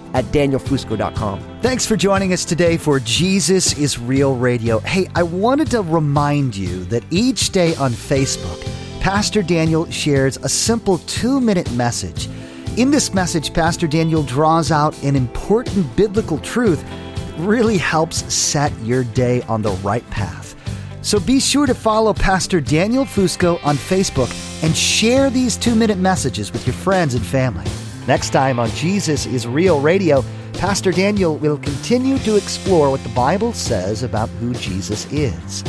at 0.13 0.25
danielfusco.com. 0.25 1.59
Thanks 1.61 1.85
for 1.85 1.95
joining 1.95 2.33
us 2.33 2.45
today 2.45 2.77
for 2.77 2.99
Jesus 2.99 3.77
is 3.77 3.99
Real 3.99 4.35
Radio. 4.35 4.79
Hey, 4.79 5.07
I 5.15 5.23
wanted 5.23 5.69
to 5.71 5.81
remind 5.81 6.55
you 6.55 6.83
that 6.85 7.03
each 7.11 7.51
day 7.51 7.75
on 7.75 7.91
Facebook, 7.91 8.61
Pastor 9.01 9.41
Daniel 9.41 9.89
shares 9.89 10.37
a 10.37 10.49
simple 10.49 10.99
two 10.99 11.41
minute 11.41 11.71
message. 11.71 12.29
In 12.77 12.91
this 12.91 13.13
message, 13.13 13.53
Pastor 13.53 13.87
Daniel 13.87 14.23
draws 14.23 14.71
out 14.71 15.01
an 15.03 15.15
important 15.15 15.95
biblical 15.95 16.37
truth 16.39 16.83
that 16.83 17.39
really 17.39 17.77
helps 17.77 18.33
set 18.33 18.71
your 18.79 19.03
day 19.03 19.41
on 19.43 19.61
the 19.61 19.71
right 19.83 20.07
path. 20.09 20.55
So 21.01 21.19
be 21.19 21.39
sure 21.39 21.65
to 21.65 21.73
follow 21.73 22.13
Pastor 22.13 22.61
Daniel 22.61 23.05
Fusco 23.05 23.59
on 23.65 23.75
Facebook 23.75 24.31
and 24.63 24.75
share 24.75 25.29
these 25.29 25.57
two 25.57 25.75
minute 25.75 25.97
messages 25.97 26.53
with 26.53 26.65
your 26.67 26.75
friends 26.75 27.15
and 27.15 27.25
family. 27.25 27.65
Next 28.07 28.31
time 28.31 28.59
on 28.59 28.69
Jesus 28.71 29.27
is 29.27 29.45
Real 29.45 29.79
Radio, 29.79 30.23
Pastor 30.53 30.91
Daniel 30.91 31.37
will 31.37 31.59
continue 31.59 32.17
to 32.19 32.35
explore 32.35 32.89
what 32.89 33.03
the 33.03 33.09
Bible 33.09 33.53
says 33.53 34.01
about 34.01 34.27
who 34.29 34.55
Jesus 34.55 35.05
is. 35.11 35.63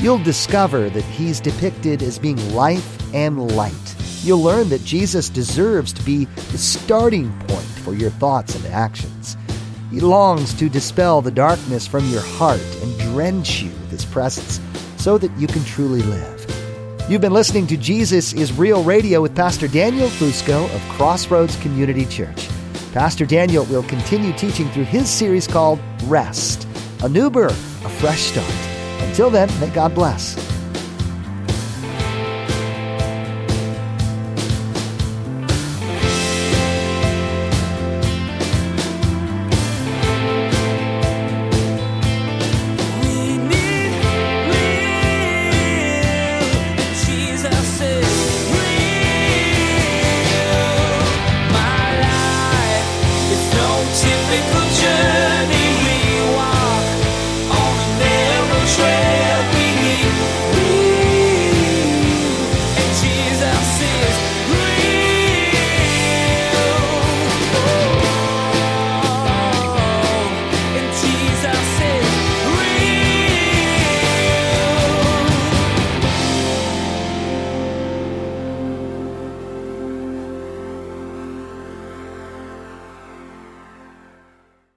You'll 0.00 0.22
discover 0.22 0.88
that 0.88 1.04
he's 1.04 1.40
depicted 1.40 2.02
as 2.02 2.18
being 2.18 2.54
life 2.54 3.14
and 3.14 3.54
light. 3.54 3.94
You'll 4.22 4.42
learn 4.42 4.70
that 4.70 4.82
Jesus 4.82 5.28
deserves 5.28 5.92
to 5.92 6.02
be 6.04 6.24
the 6.24 6.58
starting 6.58 7.30
point 7.40 7.66
for 7.66 7.92
your 7.92 8.10
thoughts 8.10 8.54
and 8.54 8.64
actions. 8.66 9.36
He 9.90 10.00
longs 10.00 10.54
to 10.54 10.70
dispel 10.70 11.20
the 11.20 11.30
darkness 11.30 11.86
from 11.86 12.08
your 12.08 12.22
heart 12.22 12.64
and 12.82 12.98
drench 12.98 13.60
you 13.60 13.68
with 13.68 13.90
his 13.90 14.06
presence 14.06 14.58
so 14.96 15.18
that 15.18 15.30
you 15.38 15.46
can 15.46 15.62
truly 15.64 16.00
live. 16.00 16.33
You've 17.06 17.20
been 17.20 17.34
listening 17.34 17.66
to 17.66 17.76
Jesus 17.76 18.32
is 18.32 18.50
Real 18.54 18.82
Radio 18.82 19.20
with 19.20 19.36
Pastor 19.36 19.68
Daniel 19.68 20.08
Fusco 20.08 20.74
of 20.74 20.80
Crossroads 20.88 21.54
Community 21.56 22.06
Church. 22.06 22.48
Pastor 22.94 23.26
Daniel 23.26 23.66
will 23.66 23.82
continue 23.82 24.32
teaching 24.32 24.70
through 24.70 24.84
his 24.84 25.06
series 25.06 25.46
called 25.46 25.80
Reset, 26.04 26.66
a 27.02 27.08
new 27.10 27.28
birth, 27.28 27.84
a 27.84 27.90
fresh 27.90 28.22
start. 28.22 28.50
Until 29.06 29.28
then, 29.28 29.50
may 29.60 29.68
God 29.68 29.94
bless. 29.94 30.43